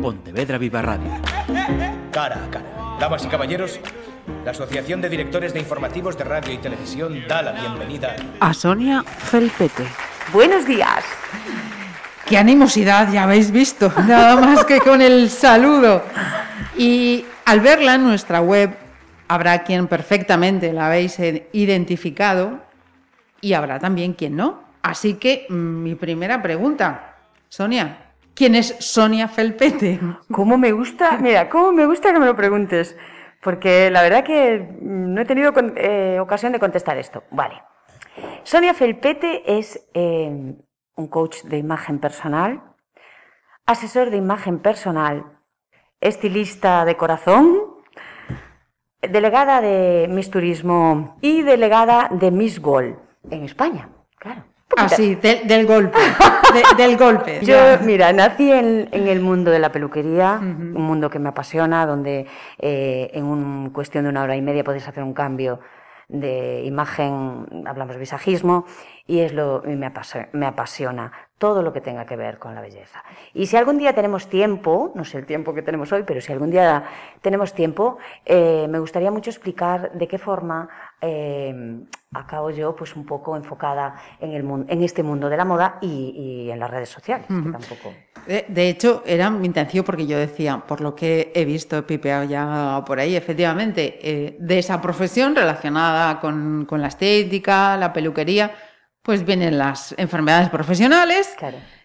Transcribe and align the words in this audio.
Pontevedra 0.00 0.56
Viva 0.56 0.80
Radio. 0.80 1.10
Cara 2.10 2.44
a 2.44 2.50
cara. 2.50 2.96
Damas 2.98 3.24
y 3.24 3.28
caballeros, 3.28 3.80
la 4.44 4.52
Asociación 4.52 5.00
de 5.00 5.08
Directores 5.08 5.52
de 5.52 5.60
Informativos 5.60 6.16
de 6.16 6.24
Radio 6.24 6.52
y 6.54 6.58
Televisión 6.58 7.22
da 7.28 7.42
la 7.42 7.52
bienvenida 7.52 8.16
a 8.40 8.54
Sonia 8.54 9.02
Felpete. 9.02 9.84
Buenos 10.32 10.66
días. 10.66 11.04
Qué 12.26 12.38
animosidad, 12.38 13.12
ya 13.12 13.24
habéis 13.24 13.50
visto, 13.50 13.92
nada 14.06 14.36
más 14.36 14.64
que 14.64 14.80
con 14.80 15.02
el 15.02 15.28
saludo. 15.28 16.02
Y 16.76 17.24
al 17.44 17.60
verla 17.60 17.96
en 17.96 18.04
nuestra 18.04 18.40
web, 18.40 18.74
habrá 19.28 19.62
quien 19.64 19.86
perfectamente 19.86 20.72
la 20.72 20.86
habéis 20.86 21.18
identificado 21.52 22.60
y 23.40 23.52
habrá 23.52 23.78
también 23.78 24.14
quien 24.14 24.36
no. 24.36 24.62
Así 24.82 25.14
que 25.14 25.46
mm, 25.48 25.54
mi 25.54 25.94
primera 25.94 26.40
pregunta, 26.40 27.16
Sonia, 27.48 27.99
¿quién 28.34 28.54
es 28.54 28.76
Sonia 28.78 29.28
Felpete? 29.28 30.00
¿Cómo 30.32 30.58
me 30.58 30.72
gusta? 30.72 31.18
Mira, 31.18 31.48
¿cómo 31.48 31.72
me 31.72 31.86
gusta 31.86 32.12
que 32.12 32.18
me 32.18 32.26
lo 32.26 32.36
preguntes? 32.36 32.96
Porque 33.42 33.90
la 33.90 34.02
verdad 34.02 34.24
que 34.24 34.76
no 34.80 35.20
he 35.20 35.24
tenido 35.24 35.52
eh, 35.76 36.18
ocasión 36.20 36.52
de 36.52 36.58
contestar 36.58 36.98
esto. 36.98 37.24
Vale. 37.30 37.62
Sonia 38.42 38.74
Felpete 38.74 39.58
es 39.58 39.86
eh, 39.94 40.54
un 40.94 41.08
coach 41.08 41.42
de 41.44 41.58
imagen 41.58 41.98
personal, 41.98 42.62
asesor 43.66 44.10
de 44.10 44.16
imagen 44.16 44.58
personal, 44.58 45.38
estilista 46.00 46.84
de 46.84 46.96
corazón, 46.96 47.80
delegada 49.00 49.60
de 49.60 50.06
Miss 50.10 50.30
Turismo 50.30 51.16
y 51.20 51.42
delegada 51.42 52.08
de 52.10 52.30
Miss 52.30 52.60
Gol 52.60 52.98
en 53.30 53.44
España, 53.44 53.88
claro. 54.16 54.49
Ah, 54.76 54.88
sí, 54.88 55.16
del 55.16 55.66
golpe. 55.66 55.98
del 56.76 56.96
golpe. 56.96 57.40
Yo, 57.42 57.56
mira, 57.82 58.12
nací 58.12 58.50
en, 58.50 58.88
el 58.92 59.20
mundo 59.20 59.50
de 59.50 59.58
la 59.58 59.72
peluquería, 59.72 60.38
un 60.40 60.82
mundo 60.82 61.10
que 61.10 61.18
me 61.18 61.28
apasiona, 61.28 61.86
donde 61.86 62.26
eh, 62.58 63.10
en 63.12 63.24
un, 63.24 63.70
cuestión 63.70 64.04
de 64.04 64.10
una 64.10 64.22
hora 64.22 64.36
y 64.36 64.42
media 64.42 64.64
podéis 64.64 64.86
hacer 64.88 65.02
un 65.02 65.14
cambio 65.14 65.60
de 66.08 66.62
imagen, 66.64 67.46
hablamos 67.66 67.94
de 67.94 68.00
visajismo, 68.00 68.64
y 69.06 69.20
es 69.20 69.32
lo 69.32 69.62
me 69.64 69.86
apasiona, 69.86 70.28
me 70.32 70.46
apasiona 70.46 71.12
todo 71.38 71.62
lo 71.62 71.72
que 71.72 71.80
tenga 71.80 72.04
que 72.04 72.16
ver 72.16 72.38
con 72.38 72.54
la 72.54 72.60
belleza. 72.60 73.02
Y 73.32 73.46
si 73.46 73.56
algún 73.56 73.78
día 73.78 73.94
tenemos 73.94 74.28
tiempo, 74.28 74.92
no 74.94 75.04
sé 75.04 75.18
el 75.18 75.26
tiempo 75.26 75.54
que 75.54 75.62
tenemos 75.62 75.90
hoy, 75.92 76.02
pero 76.02 76.20
si 76.20 76.32
algún 76.32 76.50
día 76.50 76.84
tenemos 77.22 77.54
tiempo, 77.54 77.98
eh, 78.26 78.66
me 78.68 78.78
gustaría 78.78 79.10
mucho 79.10 79.30
explicar 79.30 79.92
de 79.92 80.06
qué 80.06 80.18
forma 80.18 80.68
eh, 81.00 81.80
acabo 82.12 82.50
yo 82.50 82.74
pues 82.74 82.96
un 82.96 83.06
poco 83.06 83.36
enfocada 83.36 83.94
en, 84.20 84.32
el 84.32 84.42
mundo, 84.42 84.66
en 84.68 84.82
este 84.82 85.02
mundo 85.02 85.28
de 85.28 85.36
la 85.36 85.44
moda 85.44 85.78
y, 85.80 86.48
en 86.50 86.58
las 86.58 86.70
redes 86.70 86.88
sociales. 86.88 87.26
tampoco... 87.28 87.94
de, 88.26 88.68
hecho, 88.68 89.02
era 89.06 89.30
mi 89.30 89.46
intención 89.46 89.84
porque 89.84 90.06
yo 90.06 90.18
decía, 90.18 90.62
por 90.66 90.80
lo 90.80 90.94
que 90.94 91.32
he 91.34 91.44
visto, 91.44 91.86
pipeado 91.86 92.24
ya 92.24 92.82
por 92.86 92.98
ahí, 92.98 93.16
efectivamente, 93.16 93.98
eh, 94.02 94.36
de 94.38 94.58
esa 94.58 94.80
profesión 94.80 95.34
relacionada 95.34 96.20
con, 96.20 96.66
con 96.66 96.80
la 96.82 96.88
estética, 96.88 97.76
la 97.76 97.92
peluquería, 97.92 98.52
pues 99.02 99.24
vienen 99.24 99.58
las 99.58 99.94
enfermedades 99.98 100.50
profesionales 100.50 101.34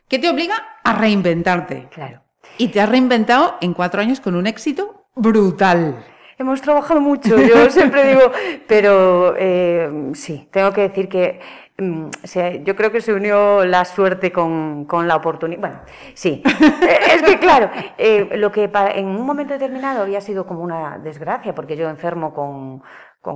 que 0.07 0.19
te 0.19 0.29
obliga 0.29 0.55
a 0.83 0.93
reinventarte. 0.93 1.87
Claro. 1.91 2.21
Y 2.57 2.69
te 2.69 2.81
has 2.81 2.89
reinventado 2.89 3.57
en 3.61 3.73
cuatro 3.73 4.01
años 4.01 4.19
con 4.19 4.35
un 4.35 4.47
éxito 4.47 5.07
brutal. 5.15 6.05
Hemos 6.37 6.61
trabajado 6.61 6.99
mucho, 6.99 7.37
yo 7.37 7.69
siempre 7.69 8.09
digo, 8.09 8.31
pero 8.67 9.35
eh, 9.37 10.11
sí, 10.13 10.47
tengo 10.51 10.71
que 10.73 10.81
decir 10.81 11.07
que 11.07 11.39
mm, 11.77 12.09
yo 12.63 12.75
creo 12.75 12.91
que 12.91 13.01
se 13.01 13.13
unió 13.13 13.63
la 13.65 13.85
suerte 13.85 14.31
con, 14.31 14.87
la 15.07 15.15
oportunidad. 15.15 15.59
Bueno, 15.61 15.79
sí, 16.13 16.43
eh, 16.81 16.99
es 17.13 17.23
que 17.23 17.39
claro, 17.39 17.69
eh, 17.97 18.37
lo 18.37 18.51
que 18.51 18.69
en 18.73 19.07
un 19.07 19.25
momento 19.25 19.53
determinado 19.53 20.01
había 20.01 20.19
sido 20.21 20.45
como 20.45 20.61
una 20.61 20.97
desgracia, 20.97 21.55
porque 21.55 21.77
yo 21.77 21.89
enfermo 21.89 22.33
con, 22.33 22.83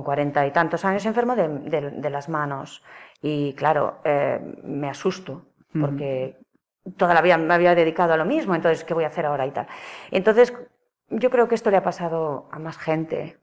cuarenta 0.04 0.46
y 0.46 0.52
tantos 0.52 0.84
años, 0.84 1.04
enfermo 1.04 1.34
de 1.34 2.10
las 2.10 2.28
manos. 2.28 2.82
Y 3.22 3.52
claro, 3.54 3.98
eh, 4.04 4.40
me 4.62 4.88
asusto 4.88 5.46
porque 5.78 6.38
toda 6.96 7.14
la 7.14 7.22
vida 7.22 7.36
me 7.36 7.54
había 7.54 7.74
dedicado 7.74 8.12
a 8.12 8.16
lo 8.16 8.24
mismo, 8.24 8.54
entonces, 8.54 8.82
¿qué 8.84 8.94
voy 8.94 9.04
a 9.04 9.08
hacer 9.08 9.26
ahora 9.26 9.46
y 9.46 9.50
tal? 9.52 9.66
Entonces, 10.10 10.52
yo 11.10 11.30
creo 11.30 11.48
que 11.48 11.54
esto 11.54 11.70
le 11.70 11.76
ha 11.76 11.82
pasado 11.82 12.48
a 12.50 12.58
más 12.58 12.78
gente, 12.78 13.38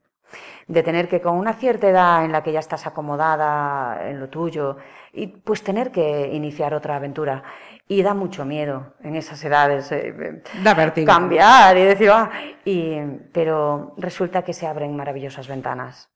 de 0.67 0.83
tener 0.83 1.07
que 1.07 1.22
con 1.22 1.38
una 1.38 1.53
cierta 1.53 1.88
edad 1.88 2.25
en 2.25 2.31
la 2.31 2.44
que 2.44 2.51
ya 2.51 2.59
estás 2.59 2.85
acomodada 2.85 4.09
en 4.09 4.19
lo 4.19 4.29
tuyo, 4.29 4.78
y 5.13 5.28
pues 5.28 5.63
tener 5.63 5.91
que 5.91 6.29
iniciar 6.33 6.73
otra 6.73 6.95
aventura. 6.95 7.44
Y 7.88 8.03
da 8.03 8.13
mucho 8.13 8.44
miedo 8.44 8.94
en 9.01 9.16
esas 9.16 9.41
edades. 9.45 9.91
Eh, 9.94 10.44
da 10.61 10.75
Cambiar 11.06 11.77
y 11.77 11.83
decir, 11.83 12.09
ah, 12.11 12.29
y, 12.66 13.00
pero 13.31 13.94
resulta 13.97 14.41
que 14.41 14.51
se 14.51 14.67
abren 14.67 14.95
maravillosas 14.95 15.47
ventanas. 15.47 16.09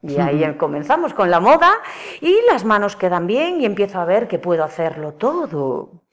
Y 0.00 0.18
ahí 0.18 0.54
comenzamos 0.58 1.14
con 1.14 1.30
la 1.30 1.40
moda 1.40 1.72
y 2.20 2.36
las 2.50 2.64
manos 2.64 2.94
quedan 2.94 3.26
bien 3.26 3.60
y 3.62 3.64
empiezo 3.64 4.00
a 4.00 4.04
ver 4.04 4.28
que 4.28 4.38
puedo 4.38 4.62
hacerlo 4.62 5.14
todo. 5.14 6.03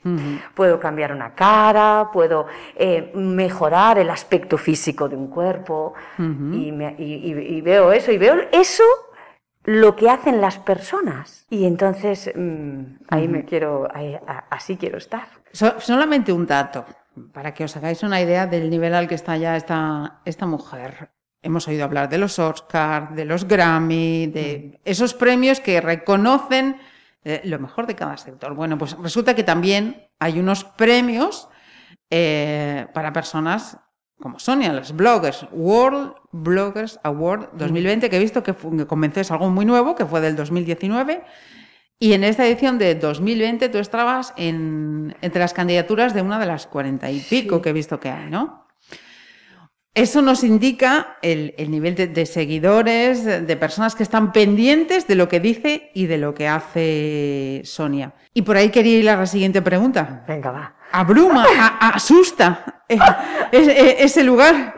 Puedo 0.55 0.79
cambiar 0.79 1.13
una 1.13 1.35
cara, 1.35 2.09
puedo 2.11 2.47
eh, 2.75 3.11
mejorar 3.13 3.99
el 3.99 4.09
aspecto 4.09 4.57
físico 4.57 5.07
de 5.07 5.15
un 5.15 5.27
cuerpo 5.27 5.93
y, 6.17 7.61
veo 7.61 7.91
eso 7.91 8.11
y 8.11 8.17
veo 8.17 8.35
eso 8.51 8.83
lo 9.63 9.95
que 9.95 10.09
hacen 10.09 10.41
las 10.41 10.57
personas. 10.57 11.45
Y 11.49 11.65
entonces 11.65 12.31
mm, 12.33 12.81
ahí 13.09 13.27
me 13.27 13.45
quiero, 13.45 13.87
así 14.49 14.77
quiero 14.77 14.97
estar. 14.97 15.27
solamente 15.51 16.33
un 16.33 16.47
dato, 16.47 16.85
para 17.31 17.53
que 17.53 17.63
os 17.63 17.77
hagáis 17.77 18.01
una 18.03 18.21
idea 18.21 18.47
del 18.47 18.69
nivel 18.69 18.95
al 18.95 19.07
que 19.07 19.15
está 19.15 19.37
ya 19.37 19.55
esta, 19.55 20.21
esta 20.25 20.45
mujer. 20.45 21.11
Hemos 21.43 21.67
oído 21.67 21.83
hablar 21.83 22.09
de 22.09 22.17
los 22.17 22.37
Oscars, 22.39 23.15
de 23.15 23.25
los 23.25 23.47
Grammy, 23.47 24.27
de 24.27 24.79
esos 24.85 25.13
premios 25.13 25.59
que 25.59 25.81
reconocen 25.81 26.77
eh, 27.23 27.41
lo 27.43 27.59
mejor 27.59 27.87
de 27.87 27.95
cada 27.95 28.17
sector. 28.17 28.53
Bueno, 28.55 28.77
pues 28.77 28.97
resulta 28.97 29.35
que 29.35 29.43
también 29.43 30.07
hay 30.19 30.39
unos 30.39 30.63
premios 30.63 31.47
eh, 32.09 32.87
para 32.93 33.13
personas 33.13 33.77
como 34.19 34.39
Sonia, 34.39 34.71
los 34.71 34.95
bloggers, 34.95 35.47
World 35.51 36.13
Bloggers 36.31 36.99
Award 37.03 37.49
2020, 37.53 38.09
que 38.09 38.15
he 38.15 38.19
visto 38.19 38.43
que, 38.43 38.53
comenzó, 38.85 39.19
es 39.19 39.31
algo 39.31 39.49
muy 39.49 39.65
nuevo, 39.65 39.95
que 39.95 40.05
fue 40.05 40.21
del 40.21 40.35
2019. 40.35 41.23
Y 41.99 42.13
en 42.13 42.23
esta 42.23 42.45
edición 42.45 42.77
de 42.77 42.95
2020 42.95 43.69
tú 43.69 43.77
estabas 43.77 44.33
en, 44.37 45.15
entre 45.21 45.39
las 45.39 45.53
candidaturas 45.53 46.13
de 46.13 46.21
una 46.21 46.39
de 46.39 46.45
las 46.45 46.67
cuarenta 46.67 47.11
y 47.11 47.19
pico 47.19 47.61
que 47.61 47.69
he 47.69 47.73
visto 47.73 47.99
que 47.99 48.09
hay, 48.09 48.29
¿no? 48.29 48.65
Eso 49.93 50.21
nos 50.21 50.45
indica 50.45 51.17
el, 51.21 51.53
nivel 51.69 51.95
de, 51.95 52.25
seguidores, 52.25 53.25
de, 53.25 53.57
personas 53.57 53.93
que 53.93 54.03
están 54.03 54.31
pendientes 54.31 55.05
de 55.05 55.15
lo 55.15 55.27
que 55.27 55.41
dice 55.41 55.91
y 55.93 56.05
de 56.05 56.17
lo 56.17 56.33
que 56.33 56.47
hace 56.47 57.61
Sonia. 57.65 58.13
Y 58.33 58.43
por 58.43 58.55
ahí 58.55 58.69
quería 58.69 58.97
ir 58.99 59.09
a 59.09 59.17
la 59.17 59.25
siguiente 59.25 59.61
pregunta. 59.61 60.23
Venga, 60.25 60.51
va. 60.51 60.75
Abruma, 60.93 61.45
asusta 61.79 62.83
eh, 62.87 62.97
eh, 63.51 63.95
ese 63.99 64.23
lugar 64.23 64.75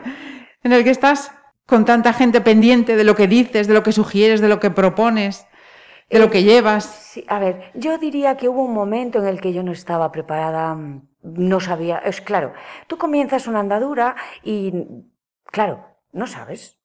en 0.64 0.72
el 0.72 0.82
que 0.82 0.90
estás 0.90 1.30
con 1.66 1.84
tanta 1.84 2.12
gente 2.12 2.40
pendiente 2.40 2.96
de 2.96 3.04
lo 3.04 3.14
que 3.14 3.28
dices, 3.28 3.68
de 3.68 3.74
lo 3.74 3.84
que 3.84 3.92
sugieres, 3.92 4.40
de 4.40 4.48
lo 4.48 4.58
que 4.58 4.70
propones, 4.70 5.46
de 6.10 6.18
lo 6.18 6.30
que 6.30 6.42
llevas. 6.42 6.84
Sí, 6.84 7.24
a 7.28 7.38
ver, 7.38 7.70
yo 7.74 7.98
diría 7.98 8.36
que 8.36 8.48
hubo 8.48 8.62
un 8.62 8.74
momento 8.74 9.20
en 9.20 9.26
el 9.26 9.40
que 9.40 9.52
yo 9.52 9.62
no 9.62 9.72
estaba 9.72 10.10
preparada 10.12 10.74
mm, 10.74 11.02
no 11.24 11.58
sabía, 11.58 11.98
es 11.98 12.20
claro, 12.20 12.52
tú 12.86 12.98
comienzas 12.98 13.46
una 13.46 13.60
andadura 13.60 14.14
y, 14.42 14.72
claro, 15.46 15.86
no 16.12 16.26
sabes. 16.26 16.78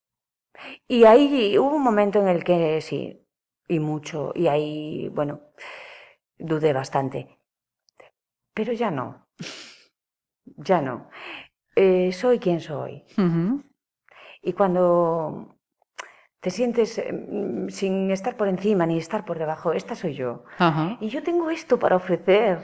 Y 0.87 1.03
ahí 1.03 1.57
hubo 1.57 1.75
un 1.75 1.83
momento 1.83 2.19
en 2.19 2.27
el 2.29 2.43
que 2.43 2.81
sí, 2.81 3.25
y 3.67 3.79
mucho, 3.79 4.31
y 4.33 4.47
ahí, 4.47 5.09
bueno, 5.09 5.41
dudé 6.37 6.73
bastante. 6.73 7.37
Pero 8.53 8.73
ya 8.73 8.91
no, 8.91 9.27
ya 10.57 10.81
no. 10.81 11.09
Eh, 11.75 12.11
soy 12.11 12.39
quien 12.39 12.59
soy. 12.59 13.05
Y 14.41 14.53
cuando 14.53 15.57
te 16.39 16.49
sientes 16.49 16.97
eh, 16.97 17.13
sin 17.69 18.11
estar 18.11 18.37
por 18.37 18.47
encima 18.47 18.85
ni 18.85 18.97
estar 18.97 19.25
por 19.25 19.37
debajo, 19.37 19.73
esta 19.73 19.95
soy 19.95 20.13
yo. 20.13 20.43
Y 20.99 21.09
yo 21.09 21.23
tengo 21.23 21.49
esto 21.49 21.77
para 21.77 21.95
ofrecer 21.97 22.59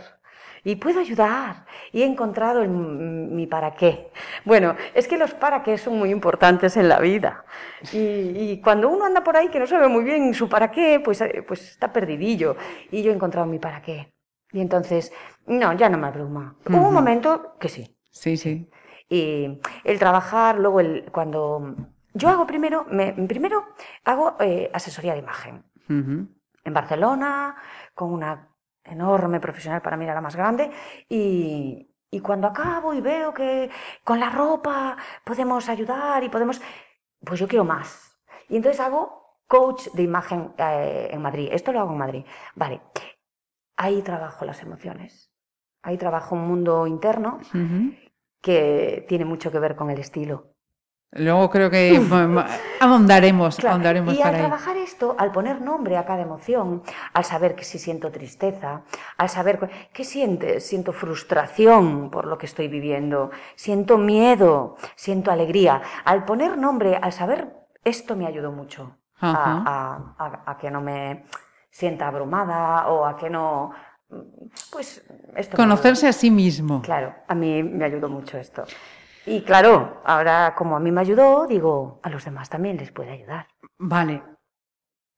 y 0.66 0.76
puedo 0.76 1.00
ayudar 1.00 1.66
y 1.94 2.02
he 2.02 2.06
encontrado 2.06 2.66
mi 2.68 3.48
para 3.48 3.76
qué. 3.76 4.12
Bueno, 4.44 4.76
es 4.94 5.08
que 5.08 5.18
los 5.18 5.34
para 5.34 5.64
qué 5.64 5.78
son 5.78 5.98
muy 5.98 6.10
importantes 6.10 6.76
en 6.76 6.90
la 6.90 7.00
vida 7.00 7.46
y, 7.94 8.60
cuando 8.62 8.90
uno 8.90 9.06
anda 9.06 9.24
por 9.24 9.38
ahí 9.38 9.50
que 9.50 9.60
no 9.60 9.68
sabe 9.68 9.88
muy 9.88 10.04
bien 10.04 10.34
su 10.34 10.50
para 10.50 10.72
qué, 10.72 11.00
pues, 11.00 11.22
eh, 11.22 11.44
pues 11.48 11.70
está 11.70 11.94
perdidillo 11.94 12.58
y 12.92 13.04
yo 13.04 13.12
he 13.12 13.16
encontrado 13.16 13.46
mi 13.46 13.60
para 13.60 13.82
qué. 13.82 14.12
Y 14.52 14.60
entonces, 14.60 15.14
no, 15.46 15.74
ya 15.74 15.88
no 15.90 15.98
me 15.98 16.08
abruma. 16.08 16.56
Hubo 16.68 16.88
un 16.88 16.94
momento 16.94 17.58
que 17.60 17.70
sí. 17.70 17.96
Sí, 18.10 18.38
sí. 18.38 18.70
Y 19.08 19.60
el 19.84 20.00
trabajar, 20.00 20.58
luego 20.58 20.80
el, 20.80 21.12
cuando... 21.12 21.76
Yo 22.14 22.30
hago 22.30 22.48
primero, 22.48 22.86
me, 22.90 23.12
primero 23.12 23.66
hago 24.06 24.38
eh, 24.40 24.72
asesoría 24.74 25.14
de 25.14 25.20
imagen. 25.20 25.64
En 25.88 26.74
Barcelona, 26.74 27.56
con 27.94 28.12
una 28.12 28.55
enorme 28.86 29.40
profesional, 29.40 29.82
para 29.82 29.98
mí 29.98 30.06
era 30.06 30.14
la 30.14 30.22
más 30.22 30.36
grande, 30.36 30.72
y, 31.10 31.90
Y 32.12 32.22
cuando 32.22 32.48
acabo 32.48 32.94
y 32.94 33.02
veo 33.02 33.34
que 33.34 33.70
con 34.04 34.20
la 34.20 34.30
ropa 34.30 34.96
podemos 35.26 35.68
ayudar 35.68 36.24
y 36.24 36.30
podemos, 36.30 36.62
pues 37.26 37.40
yo 37.42 37.48
quiero 37.48 37.66
más. 37.66 38.18
Y 38.48 38.56
entonces 38.56 38.80
hago 38.80 39.42
coach 39.48 39.90
de 39.94 40.04
imagen 40.04 40.54
eh, 40.58 41.10
en 41.12 41.22
Madrid. 41.22 41.50
Esto 41.52 41.74
lo 41.74 41.80
hago 41.82 41.92
en 41.92 41.98
Madrid. 41.98 42.26
Vale, 42.56 42.82
ahí 43.78 44.02
trabajo 44.02 44.46
las 44.46 44.62
emociones. 44.62 45.30
Ahí 45.84 45.98
trabajo 45.98 46.36
un 46.36 46.48
mundo 46.48 46.88
interno 46.88 47.40
que 48.42 49.06
tiene 49.08 49.26
mucho 49.26 49.52
que 49.52 49.60
ver 49.60 49.76
con 49.76 49.90
el 49.90 50.00
estilo. 50.00 50.55
Luego 51.16 51.50
creo 51.50 51.70
que 51.70 51.96
ahondaremos, 52.82 53.64
ahondaremos 53.64 54.14
y 54.16 54.22
al 54.22 54.36
trabajar 54.36 54.76
esto, 54.76 55.16
al 55.18 55.32
poner 55.32 55.62
nombre 55.62 55.96
a 55.96 56.06
cada 56.06 56.22
emoción, 56.22 56.84
al 57.14 57.24
saber 57.24 57.56
que 57.56 57.64
si 57.64 57.80
siento 57.80 58.12
tristeza, 58.12 58.82
al 59.18 59.30
saber 59.30 59.88
qué 59.94 60.04
sientes, 60.04 60.68
siento 60.68 60.92
frustración 60.92 62.10
por 62.12 62.26
lo 62.26 62.38
que 62.38 62.46
estoy 62.46 62.68
viviendo, 62.68 63.32
siento 63.56 63.98
miedo, 63.98 64.76
siento 64.96 65.32
alegría, 65.32 65.82
al 66.04 66.26
poner 66.26 66.58
nombre, 66.58 66.98
al 67.02 67.14
saber 67.14 67.48
esto 67.86 68.18
me 68.18 68.28
ayudó 68.28 68.52
mucho 68.52 68.98
a, 69.22 70.58
que 70.60 70.70
no 70.70 70.82
me 70.82 71.26
sienta 71.70 72.10
abrumada 72.10 72.90
o 72.90 73.06
a 73.06 73.16
que 73.16 73.30
no 73.30 73.72
pues 74.72 75.04
esto 75.36 75.56
conocerse 75.56 76.08
a 76.08 76.14
sí 76.14 76.30
mismo. 76.30 76.82
Claro, 76.82 77.16
a 77.28 77.36
mí 77.36 77.64
me 77.64 77.86
ayudó 77.86 78.10
mucho 78.10 78.38
esto. 78.38 78.66
Y 79.26 79.42
claro, 79.42 80.02
ahora 80.06 80.54
como 80.56 80.76
a 80.76 80.80
mí 80.80 80.92
me 80.92 81.02
ayudó, 81.02 81.48
digo, 81.48 82.00
a 82.04 82.10
los 82.10 82.26
demás 82.26 82.50
también 82.50 82.78
les 82.78 82.92
puede 82.92 83.12
ayudar. 83.12 83.48
Vale. 83.78 84.22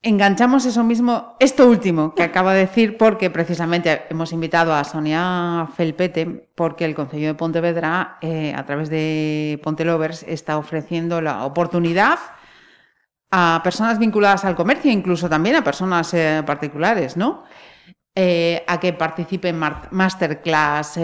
Enganchamos 0.04 0.66
eso 0.66 0.84
mismo, 0.84 1.36
esto 1.40 1.68
último 1.68 2.14
que 2.14 2.24
acaba 2.24 2.54
de 2.54 2.62
decir, 2.62 2.98
porque 2.98 3.30
precisamente 3.30 4.04
hemos 4.10 4.32
invitado 4.32 4.74
a 4.74 4.84
Sonia 4.84 5.68
Felpete, 5.76 6.50
porque 6.56 6.86
el 6.86 6.96
Consejo 6.96 7.26
de 7.26 7.34
Pontevedra, 7.34 8.18
eh, 8.22 8.54
a 8.56 8.66
través 8.66 8.90
de 8.90 9.60
Pontelovers, 9.64 10.24
está 10.24 10.58
ofreciendo 10.58 11.20
la 11.22 11.46
oportunidad 11.46 12.20
a 13.32 13.60
personas 13.64 14.00
vinculadas 14.00 14.46
al 14.46 14.56
comercio, 14.56 14.92
incluso 14.92 15.28
también 15.28 15.58
a 15.58 15.64
personas 15.64 16.14
eh, 16.14 16.44
particulares, 16.46 17.18
¿no? 17.18 17.44
Eh, 18.16 18.64
a 18.68 18.80
que 18.80 18.94
participen 18.94 19.62
en 19.62 19.74
masterclass, 19.92 20.98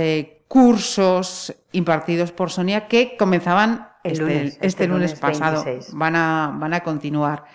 cursos 0.54 1.52
impartidos 1.72 2.32
por 2.32 2.52
Sonia 2.52 2.88
que 2.88 3.18
comenzaban 3.18 3.88
este, 4.04 4.44
este, 4.44 4.68
este, 4.68 4.88
lunes, 4.88 5.20
pasado. 5.20 5.66
Van 5.94 6.16
a, 6.16 6.56
van 6.60 6.76
a 6.76 6.82
continuar. 6.82 7.46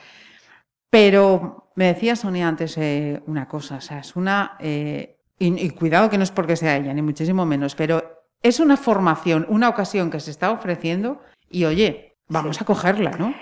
Pero 0.90 1.70
me 1.76 1.84
decía 1.84 2.16
Sonia 2.16 2.48
antes 2.48 2.76
eh, 2.76 3.22
una 3.28 3.46
cosa, 3.46 3.76
o 3.76 3.80
sea, 3.80 4.00
es 4.00 4.16
una... 4.16 4.56
Eh, 4.58 5.16
y, 5.38 5.70
cuidado 5.70 6.10
que 6.10 6.18
no 6.18 6.24
es 6.24 6.32
porque 6.32 6.56
sea 6.56 6.76
ella, 6.76 6.92
ni 6.92 7.00
muchísimo 7.00 7.46
menos, 7.46 7.76
pero 7.76 8.24
es 8.42 8.58
una 8.58 8.76
formación, 8.76 9.46
una 9.48 9.68
ocasión 9.68 10.10
que 10.10 10.18
se 10.18 10.32
está 10.32 10.50
ofreciendo 10.50 11.20
y 11.48 11.66
oye, 11.66 12.16
vamos 12.26 12.60
a 12.60 12.64
cogerla, 12.64 13.12
¿no? 13.12 13.32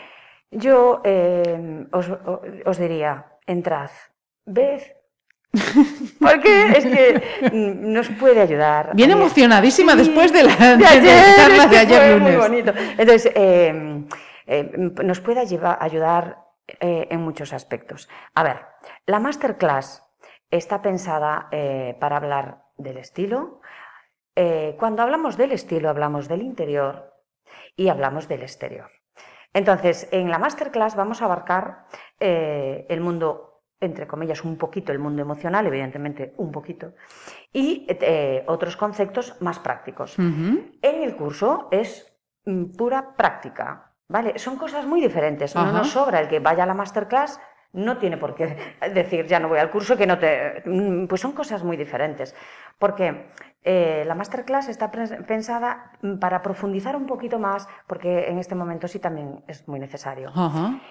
Yo 0.50 1.00
eh, 1.02 1.86
os, 1.92 2.10
os, 2.66 2.78
diría, 2.78 3.24
entrad, 3.46 3.88
ved 4.44 4.82
porque 6.20 6.72
es 6.76 6.84
que 6.84 7.50
nos 7.52 8.08
puede 8.10 8.40
ayudar. 8.40 8.94
Bien 8.94 9.10
emocionadísima 9.10 9.94
después 9.96 10.32
de 10.32 10.42
la, 10.42 10.76
de 10.76 10.84
charla 11.36 11.66
de 11.66 11.78
ayer 11.78 12.18
lunes. 12.18 12.36
Muy 12.36 12.48
bonito. 12.48 12.72
Entonces, 12.98 13.32
em, 13.34 14.06
em, 14.46 14.94
nos 15.02 15.20
puede 15.20 15.40
ayudar 15.40 16.46
eh, 16.80 17.06
en 17.10 17.20
muchos 17.20 17.52
aspectos. 17.52 18.08
A 18.34 18.42
ver, 18.42 18.66
la 19.06 19.20
masterclass 19.20 20.02
está 20.50 20.82
pensada 20.82 21.48
eh, 21.52 21.96
para 22.00 22.16
hablar 22.16 22.64
del 22.76 22.98
estilo. 22.98 23.60
Eh, 24.34 24.74
cuando 24.78 25.02
hablamos 25.02 25.36
del 25.36 25.52
estilo, 25.52 25.88
hablamos 25.88 26.28
del 26.28 26.42
interior 26.42 27.14
y 27.76 27.88
hablamos 27.88 28.26
del 28.26 28.42
exterior. 28.42 28.90
Entonces, 29.52 30.08
en 30.10 30.28
la 30.28 30.38
masterclass 30.38 30.96
vamos 30.96 31.22
a 31.22 31.26
abarcar 31.26 31.86
el 32.18 33.00
mundo 33.00 33.55
entre 33.80 34.06
comillas, 34.06 34.44
un 34.44 34.56
poquito 34.56 34.92
el 34.92 34.98
mundo 34.98 35.22
emocional, 35.22 35.66
evidentemente 35.66 36.34
un 36.38 36.50
poquito, 36.50 36.94
y 37.52 37.86
eh, 37.88 38.44
otros 38.46 38.76
conceptos 38.76 39.36
más 39.40 39.58
prácticos. 39.58 40.18
En 40.18 40.72
el 40.82 41.16
curso 41.16 41.68
es 41.70 42.12
mm, 42.44 42.76
pura 42.76 43.14
práctica, 43.16 43.92
¿vale? 44.08 44.38
Son 44.38 44.56
cosas 44.56 44.86
muy 44.86 45.00
diferentes. 45.00 45.54
No 45.54 45.72
nos 45.72 45.90
sobra 45.90 46.20
el 46.20 46.28
que 46.28 46.40
vaya 46.40 46.64
a 46.64 46.66
la 46.66 46.74
masterclass, 46.74 47.40
no 47.76 47.98
tiene 47.98 48.16
por 48.16 48.34
qué 48.34 48.56
decir 48.92 49.26
ya 49.26 49.38
no 49.38 49.48
voy 49.48 49.58
al 49.58 49.70
curso, 49.70 49.96
que 49.96 50.06
no 50.06 50.18
te... 50.18 50.62
Mm, 50.64 51.06
pues 51.06 51.20
son 51.20 51.32
cosas 51.32 51.62
muy 51.62 51.76
diferentes. 51.76 52.34
Porque 52.78 53.30
eh, 53.62 54.04
la 54.06 54.14
masterclass 54.14 54.68
está 54.68 54.90
pensada 54.90 55.92
mm, 56.02 56.18
para 56.18 56.42
profundizar 56.42 56.96
un 56.96 57.06
poquito 57.06 57.38
más, 57.38 57.68
porque 57.86 58.28
en 58.28 58.38
este 58.38 58.54
momento 58.54 58.88
sí 58.88 58.98
también 58.98 59.44
es 59.46 59.66
muy 59.68 59.78
necesario. 59.78 60.32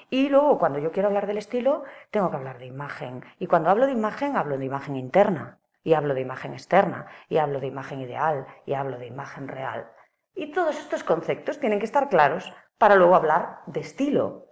Y 0.09 0.29
luego, 0.29 0.57
cuando 0.57 0.79
yo 0.79 0.91
quiero 0.91 1.07
hablar 1.07 1.27
del 1.27 1.37
estilo, 1.37 1.83
tengo 2.11 2.29
que 2.29 2.37
hablar 2.37 2.59
de 2.59 2.65
imagen. 2.67 3.23
Y 3.39 3.47
cuando 3.47 3.69
hablo 3.69 3.85
de 3.85 3.91
imagen, 3.91 4.35
hablo 4.35 4.57
de 4.57 4.65
imagen 4.65 4.95
interna, 4.95 5.57
y 5.83 5.93
hablo 5.93 6.13
de 6.13 6.21
imagen 6.21 6.53
externa, 6.53 7.05
y 7.29 7.37
hablo 7.37 7.59
de 7.59 7.67
imagen 7.67 8.01
ideal, 8.01 8.45
y 8.65 8.73
hablo 8.73 8.97
de 8.97 9.07
imagen 9.07 9.47
real. 9.47 9.87
Y 10.35 10.51
todos 10.51 10.77
estos 10.77 11.03
conceptos 11.03 11.59
tienen 11.59 11.79
que 11.79 11.85
estar 11.85 12.09
claros 12.09 12.53
para 12.77 12.95
luego 12.95 13.15
hablar 13.15 13.61
de 13.67 13.79
estilo. 13.79 14.49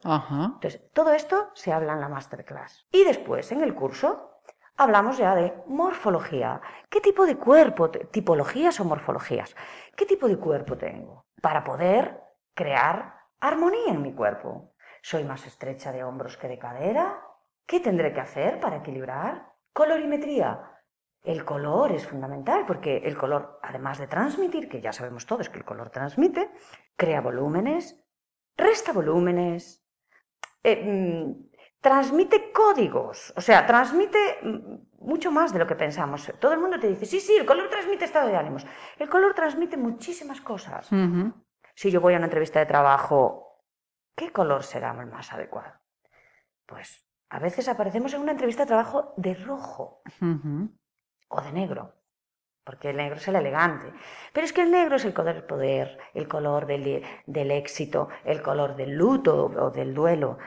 Entonces, 0.55 0.81
todo 0.93 1.13
esto 1.13 1.49
se 1.53 1.73
habla 1.73 1.93
en 1.93 1.99
la 1.99 2.09
masterclass. 2.09 2.87
Y 2.91 3.03
después, 3.03 3.51
en 3.51 3.61
el 3.61 3.75
curso, 3.75 4.39
hablamos 4.77 5.17
ya 5.17 5.35
de 5.35 5.53
morfología. 5.67 6.61
¿Qué 6.89 7.01
tipo 7.01 7.25
de 7.25 7.37
cuerpo, 7.37 7.89
tipologías 7.89 8.79
o 8.79 8.85
morfologías? 8.85 9.55
¿Qué 9.95 10.05
tipo 10.05 10.27
de 10.27 10.37
cuerpo 10.37 10.77
tengo? 10.77 11.25
Para 11.41 11.63
poder 11.63 12.21
crear 12.53 13.15
armonía 13.41 13.91
en 13.91 14.01
mi 14.01 14.13
cuerpo. 14.13 14.73
¿Soy 15.01 15.25
más 15.25 15.45
estrecha 15.45 15.91
de 15.91 16.05
hombros 16.05 16.37
que 16.37 16.47
de 16.47 16.57
cadera? 16.57 17.21
¿Qué 17.65 17.81
tendré 17.81 18.13
que 18.13 18.21
hacer 18.21 18.59
para 18.61 18.77
equilibrar? 18.77 19.51
Colorimetría. 19.73 20.72
El 21.23 21.45
color 21.45 21.93
es 21.93 22.05
fundamental 22.05 22.65
porque 22.67 22.97
el 22.97 23.17
color, 23.17 23.59
además 23.63 23.97
de 23.97 24.07
transmitir, 24.07 24.67
que 24.67 24.81
ya 24.81 24.91
sabemos 24.91 25.25
todos 25.25 25.49
que 25.49 25.57
el 25.57 25.65
color 25.65 25.89
transmite, 25.89 26.51
crea 26.97 27.21
volúmenes, 27.21 27.97
resta 28.57 28.91
volúmenes, 28.91 29.85
eh, 30.63 30.83
mm, 30.83 31.53
transmite 31.79 32.51
códigos, 32.51 33.33
o 33.37 33.41
sea, 33.41 33.65
transmite 33.65 34.39
mucho 34.99 35.31
más 35.31 35.53
de 35.53 35.59
lo 35.59 35.67
que 35.67 35.75
pensamos. 35.75 36.31
Todo 36.39 36.53
el 36.53 36.59
mundo 36.59 36.77
te 36.79 36.87
dice, 36.87 37.05
sí, 37.05 37.21
sí, 37.21 37.35
el 37.35 37.45
color 37.45 37.69
transmite 37.69 38.05
estado 38.05 38.27
de 38.27 38.35
ánimos. 38.35 38.65
El 38.97 39.09
color 39.09 39.33
transmite 39.33 39.77
muchísimas 39.77 40.41
cosas. 40.41 40.89
Si 41.75 41.89
yo 41.89 42.01
voy 42.01 42.13
a 42.13 42.17
una 42.17 42.27
entrevista 42.27 42.59
de 42.59 42.65
trabajo, 42.65 43.59
¿qué 44.15 44.31
color 44.31 44.63
será 44.63 44.91
el 44.91 45.07
más 45.07 45.31
adecuado? 45.31 45.73
Pues 46.65 47.05
a 47.29 47.39
veces 47.39 47.67
aparecemos 47.67 48.13
en 48.13 48.21
una 48.21 48.31
entrevista 48.31 48.63
de 48.63 48.67
trabajo 48.67 49.13
de 49.17 49.33
rojo 49.33 50.01
o 51.33 51.41
de 51.41 51.51
negro, 51.51 51.93
porque 52.63 52.91
el 52.91 52.97
negro 52.97 53.17
es 53.17 53.27
el 53.27 53.35
elegante. 53.35 53.91
Pero 54.33 54.45
es 54.45 54.53
que 54.53 54.61
el 54.61 54.71
negro 54.71 54.95
es 54.95 55.05
el 55.05 55.13
color 55.13 55.33
del 55.35 55.43
poder, 55.43 55.97
el 56.13 56.27
color 56.27 56.65
del, 56.65 57.03
del 57.25 57.51
éxito, 57.51 58.09
el 58.23 58.41
color 58.41 58.75
del 58.75 58.91
luto 58.91 59.45
o 59.45 59.71
del 59.71 59.93
duelo. 59.93 60.37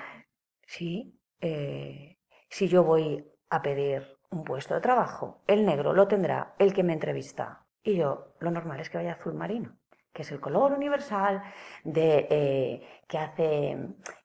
Sí, 0.67 1.21
eh, 1.41 2.19
si 2.49 2.69
yo 2.69 2.85
voy 2.85 3.25
a 3.51 3.63
pedir 3.63 4.19
un 4.31 4.45
puesto 4.45 4.75
de 4.75 4.81
trabajo, 4.81 5.43
el 5.47 5.65
negro 5.65 5.93
lo 5.93 6.09
tendrá 6.09 6.55
el 6.59 6.73
que 6.73 6.83
me 6.83 6.93
entrevista. 6.93 7.67
Y 7.83 7.97
yo, 7.97 8.35
lo 8.41 8.51
normal 8.51 8.81
es 8.81 8.91
que 8.91 8.99
vaya 8.99 9.13
azul 9.13 9.35
marino, 9.35 9.79
que 10.13 10.23
es 10.23 10.33
el 10.33 10.41
color 10.41 10.73
universal 10.73 11.43
de, 11.85 12.27
eh, 12.31 13.03
que 13.07 13.19
hace 13.19 13.79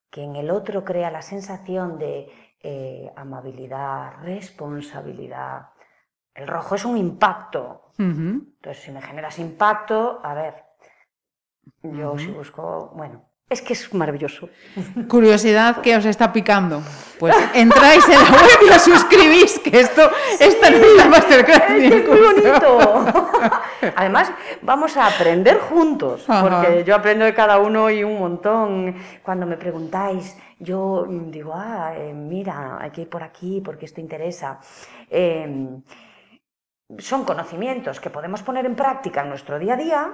que 0.10 0.24
en 0.24 0.36
el 0.36 0.52
otro 0.52 0.84
crea 0.84 1.10
la 1.10 1.22
sensación 1.22 1.98
de 1.98 2.30
eh, 2.62 3.12
amabilidad, 3.16 4.22
responsabilidad. 4.24 5.70
El 6.34 6.48
rojo 6.48 6.76
es 6.76 6.86
un 6.86 6.98
impacto. 6.98 7.94
Entonces, 7.98 8.84
si 8.84 8.92
me 8.92 9.02
generas 9.02 9.38
impacto, 9.38 10.22
a 10.24 10.34
ver, 10.34 10.56
yo 11.84 12.18
si 12.18 12.28
busco, 12.28 12.92
bueno, 12.96 13.26
es 13.52 13.62
que 13.62 13.74
es 13.74 13.94
maravilloso. 13.94 14.50
Curiosidad 15.10 15.82
que 15.82 15.96
os 15.98 16.06
está 16.06 16.32
picando. 16.32 16.82
Pues 17.20 17.36
entráis 17.54 18.08
en 18.08 18.14
la 18.14 18.32
web 18.32 18.60
y 18.66 18.70
os 18.70 18.82
suscribís, 18.82 19.60
que 19.60 19.82
esto, 19.82 20.10
esta 20.40 20.70
no 20.70 20.78
es 20.78 20.96
la 20.96 21.06
masterclass. 21.10 21.70
Es, 21.70 22.08
muy 22.08 22.20
bonito. 22.20 23.06
Además, 23.98 24.32
vamos 24.62 24.96
a 24.96 25.08
aprender 25.08 25.60
juntos, 25.60 26.24
porque 26.26 26.86
yo 26.86 26.96
aprendo 26.96 27.26
de 27.26 27.34
cada 27.34 27.60
uno 27.60 27.90
y 27.90 28.04
un 28.04 28.18
montón. 28.18 28.96
Cuando 29.22 29.46
me 29.46 29.58
preguntáis, 29.58 30.38
yo 30.58 31.06
digo, 31.10 31.54
ah, 31.54 31.94
eh, 31.96 32.14
mira, 32.14 32.78
hay 32.80 32.92
que 32.92 33.02
ir 33.02 33.10
por 33.10 33.22
aquí 33.22 33.62
porque 33.64 33.86
esto 33.86 34.00
interesa. 34.00 34.60
Em, 35.10 35.82
son 37.00 37.24
conocimientos 37.26 38.00
que 38.00 38.10
podemos 38.10 38.44
poner 38.44 38.66
en 38.66 38.76
práctica 38.76 39.22
en 39.22 39.30
nuestro 39.30 39.60
día 39.60 39.74
a 39.74 39.78
día. 39.78 40.14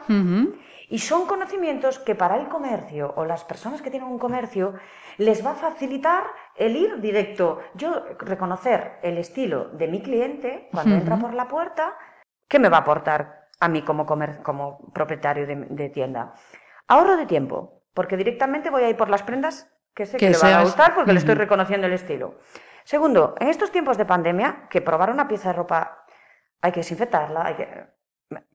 Y 0.90 1.00
son 1.00 1.28
conocimientos 1.28 2.00
que 2.00 2.16
para 2.16 2.38
el 2.38 2.48
comercio 2.48 3.14
o 3.18 3.26
las 3.26 3.44
personas 3.44 3.82
que 3.82 3.92
tienen 3.92 4.10
un 4.10 4.20
comercio 4.20 4.74
les 5.18 5.46
va 5.46 5.52
a 5.52 5.56
facilitar 5.56 6.24
el 6.56 6.76
ir 6.76 7.02
directo. 7.02 7.60
Yo 7.74 8.06
reconocer 8.20 9.00
el 9.02 9.18
estilo 9.18 9.70
de 9.70 9.88
mi 9.88 10.02
cliente 10.02 10.70
cuando 10.72 10.96
entra 10.96 11.18
por 11.18 11.34
la 11.34 11.48
puerta, 11.48 11.98
¿qué 12.48 12.60
me 12.60 12.70
va 12.70 12.78
a 12.78 12.82
aportar? 12.82 13.48
a 13.60 13.68
mí 13.68 13.82
como, 13.82 14.06
comer, 14.06 14.42
como 14.44 14.92
propietario 14.94 15.48
de, 15.48 15.56
de 15.56 15.90
tienda? 15.90 16.34
Ahorro 16.88 17.18
de 17.18 17.26
tiempo, 17.26 17.84
porque 17.94 18.18
directamente 18.18 18.70
voy 18.70 18.84
a 18.84 18.90
ir 18.90 18.98
por 18.98 19.10
las 19.10 19.24
prendas 19.24 19.72
que 19.94 20.06
sé 20.06 20.18
que, 20.18 20.28
Que 20.28 20.32
le 20.32 20.38
van 20.38 20.54
a 20.54 20.64
gustar 20.64 20.94
porque 20.94 21.12
le 21.12 21.20
estoy 21.20 21.36
reconociendo 21.36 21.88
el 21.88 21.94
estilo. 21.94 22.36
Segundo, 22.84 23.36
en 23.40 23.48
estos 23.48 23.72
tiempos 23.72 23.98
de 23.98 24.06
pandemia, 24.06 24.68
que 24.70 24.82
probar 24.82 25.10
una 25.10 25.28
pieza 25.28 25.50
de 25.50 25.54
ropa 25.56 26.06
hay 26.62 26.72
que 26.72 26.80
desinfectarla, 26.80 27.46
hay 27.46 27.56
que... 27.56 27.86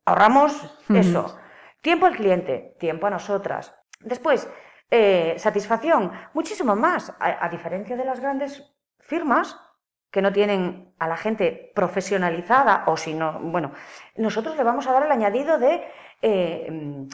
ahorramos 0.05 0.85
eso. 0.91 1.39
Tiempo 1.81 2.07
al 2.07 2.17
cliente, 2.17 2.77
tiempo 2.79 3.07
a 3.07 3.11
nosotras. 3.11 3.75
Después, 4.01 4.49
eh, 4.91 5.35
satisfacción, 5.39 6.13
muchísimo 6.35 6.77
más, 6.77 7.11
a, 7.19 7.45
a 7.45 7.49
diferencia 7.49 7.97
de 7.97 8.05
las 8.05 8.21
grandes 8.21 8.75
firmas 9.01 9.59
que 10.13 10.23
no 10.23 10.31
tienen 10.33 10.95
a 10.99 11.09
la 11.09 11.17
gente 11.17 11.73
profesionalizada 11.75 12.85
o 12.87 12.97
si 12.97 13.15
no, 13.15 13.41
bueno, 13.41 13.73
nosotros 14.17 14.57
le 14.57 14.63
vamos 14.63 14.87
a 14.87 14.93
dar 14.93 15.05
el 15.05 15.11
añadido 15.11 15.59
de 15.59 15.83
eh, 16.21 17.09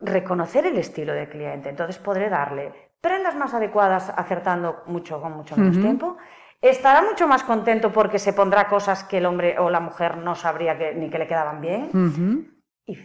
reconocer 0.00 0.66
el 0.66 0.78
estilo 0.78 1.12
del 1.12 1.28
cliente. 1.28 1.68
Entonces 1.68 1.98
podré 1.98 2.30
darle 2.30 2.92
prendas 3.00 3.36
más 3.36 3.52
adecuadas 3.52 4.10
acertando 4.16 4.82
mucho 4.86 5.20
con 5.20 5.32
mucho 5.32 5.54
menos 5.56 5.78
tiempo. 5.78 6.16
Estará 6.64 7.02
mucho 7.02 7.28
más 7.28 7.42
contento 7.42 7.92
porque 7.92 8.18
se 8.18 8.32
pondrá 8.32 8.68
cosas 8.68 9.04
que 9.04 9.18
el 9.18 9.26
hombre 9.26 9.58
o 9.58 9.68
la 9.68 9.80
mujer 9.80 10.16
no 10.16 10.34
sabría 10.34 10.78
que, 10.78 10.94
ni 10.94 11.10
que 11.10 11.18
le 11.18 11.26
quedaban 11.26 11.60
bien. 11.60 12.62
Y 12.86 12.96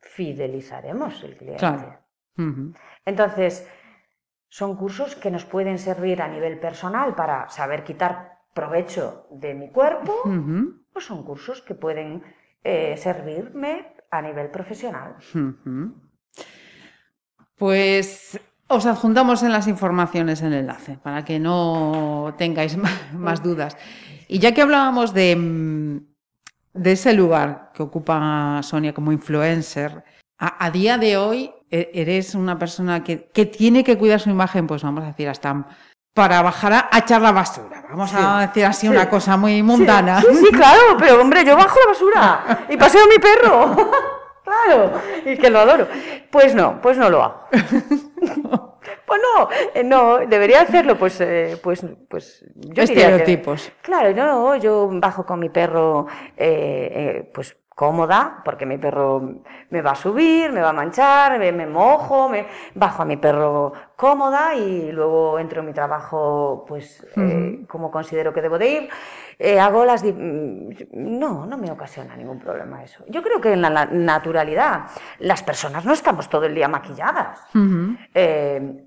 fidelizaremos 0.00 1.24
el 1.24 1.36
cliente. 1.36 1.58
Claro. 1.58 1.98
Entonces, 3.04 3.68
son 4.48 4.76
cursos 4.76 5.16
que 5.16 5.32
nos 5.32 5.44
pueden 5.44 5.80
servir 5.80 6.22
a 6.22 6.28
nivel 6.28 6.60
personal 6.60 7.16
para 7.16 7.48
saber 7.48 7.82
quitar 7.82 8.38
provecho 8.54 9.26
de 9.32 9.52
mi 9.52 9.70
cuerpo, 9.70 10.22
o 10.94 11.00
son 11.00 11.24
cursos 11.24 11.60
que 11.60 11.74
pueden 11.74 12.22
eh, 12.62 12.96
servirme 12.96 13.96
a 14.12 14.22
nivel 14.22 14.48
profesional. 14.52 15.16
Pues 17.56 18.40
os 18.68 18.86
adjuntamos 18.86 19.42
en 19.42 19.52
las 19.52 19.66
informaciones 19.66 20.42
el 20.42 20.52
enlace 20.52 20.98
para 21.02 21.24
que 21.24 21.38
no 21.40 22.34
tengáis 22.36 22.76
más 23.14 23.42
dudas. 23.42 23.76
Y 24.28 24.38
ya 24.38 24.52
que 24.52 24.62
hablábamos 24.62 25.14
de, 25.14 25.34
mm, 25.36 25.98
de 26.74 26.92
ese 26.92 27.14
lugar 27.14 27.72
que 27.74 27.82
ocupa 27.82 28.60
Sonia 28.62 28.92
como 28.92 29.10
influencer, 29.10 30.04
a, 30.38 30.64
a 30.66 30.70
día 30.70 30.98
de 30.98 31.16
hoy 31.16 31.50
e- 31.70 31.90
eres 31.94 32.34
una 32.34 32.58
persona 32.58 33.02
que, 33.02 33.30
que 33.32 33.46
tiene 33.46 33.82
que 33.82 33.96
cuidar 33.98 34.20
su 34.20 34.30
imagen, 34.30 34.66
pues 34.66 34.82
vamos 34.82 35.02
a 35.02 35.08
decir, 35.08 35.28
hasta 35.28 35.66
para 36.14 36.42
bajar 36.42 36.72
a, 36.72 36.88
a 36.90 36.98
echar 36.98 37.22
la 37.22 37.32
basura. 37.32 37.84
Vamos 37.90 38.12
a 38.12 38.40
decir 38.40 38.64
así 38.64 38.86
sí. 38.86 38.88
una 38.88 39.08
cosa 39.08 39.36
muy 39.36 39.62
mundana. 39.62 40.20
Sí, 40.20 40.26
sí, 40.32 40.44
sí, 40.46 40.52
claro, 40.52 40.80
pero 40.98 41.20
hombre, 41.20 41.44
yo 41.44 41.56
bajo 41.56 41.78
la 41.80 41.86
basura 41.92 42.66
y 42.68 42.76
paseo 42.76 43.04
a 43.04 43.06
mi 43.06 43.18
perro. 43.18 43.76
claro, 44.44 44.92
y 45.24 45.36
que 45.38 45.48
lo 45.48 45.60
adoro. 45.60 45.88
Pues 46.30 46.54
no, 46.54 46.80
pues 46.82 46.98
no 46.98 47.08
lo 47.08 47.22
hago. 47.22 47.44
pues 49.06 49.20
no, 49.36 49.48
eh, 49.74 49.84
no, 49.84 50.18
debería 50.18 50.62
hacerlo, 50.62 50.96
pues, 50.96 51.20
eh, 51.20 51.58
pues, 51.62 51.84
pues 52.08 52.44
yo 52.56 52.82
diría 52.84 52.86
que- 52.86 52.92
Estereotipos. 53.16 53.72
Claro, 53.82 54.12
no, 54.14 54.56
yo 54.56 54.88
bajo 54.92 55.24
con 55.26 55.40
mi 55.40 55.48
perro, 55.48 56.06
eh, 56.36 56.90
eh, 56.94 57.30
pues 57.34 57.56
cómoda, 57.74 58.42
porque 58.44 58.66
mi 58.66 58.76
perro 58.76 59.22
me 59.70 59.82
va 59.82 59.92
a 59.92 59.94
subir, 59.94 60.50
me 60.50 60.60
va 60.60 60.70
a 60.70 60.72
manchar, 60.72 61.38
me, 61.38 61.52
me 61.52 61.64
mojo, 61.64 62.28
me 62.28 62.44
bajo 62.74 63.02
a 63.02 63.04
mi 63.04 63.16
perro 63.18 63.72
cómoda 63.94 64.52
y 64.56 64.90
luego 64.90 65.38
entro 65.38 65.60
en 65.60 65.66
mi 65.66 65.72
trabajo, 65.72 66.64
pues 66.66 67.06
eh, 67.16 67.60
como 67.68 67.92
considero 67.92 68.32
que 68.32 68.42
debo 68.42 68.58
de 68.58 68.68
ir. 68.68 68.88
Eh, 69.38 69.60
hago 69.60 69.84
las... 69.84 70.02
mm, 70.04 70.70
No, 70.92 71.46
no 71.46 71.56
me 71.58 71.70
ocasiona 71.70 72.16
ningún 72.16 72.38
problema 72.40 72.82
eso. 72.82 73.04
Yo 73.08 73.22
creo 73.22 73.40
que 73.40 73.52
en 73.52 73.62
la 73.62 73.70
na- 73.70 73.86
naturalidad 73.86 74.86
las 75.20 75.42
personas 75.42 75.84
no 75.84 75.92
estamos 75.92 76.28
todo 76.28 76.44
el 76.46 76.54
día 76.54 76.66
maquilladas. 76.68 77.40
Eh, 78.14 78.84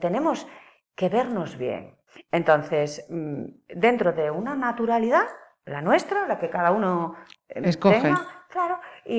tenemos 0.00 0.46
que 0.94 1.08
vernos 1.08 1.56
bien. 1.58 1.96
Entonces, 2.30 3.06
mm, 3.10 3.44
dentro 3.74 4.12
de 4.12 4.30
una 4.30 4.54
naturalidad, 4.54 5.26
la 5.64 5.82
nuestra, 5.82 6.26
la 6.28 6.38
que 6.38 6.48
cada 6.48 6.70
uno 6.70 7.14
eh, 7.48 7.60
Escoge. 7.64 8.00
tenga, 8.00 8.20
claro, 8.48 8.78
y, 9.04 9.16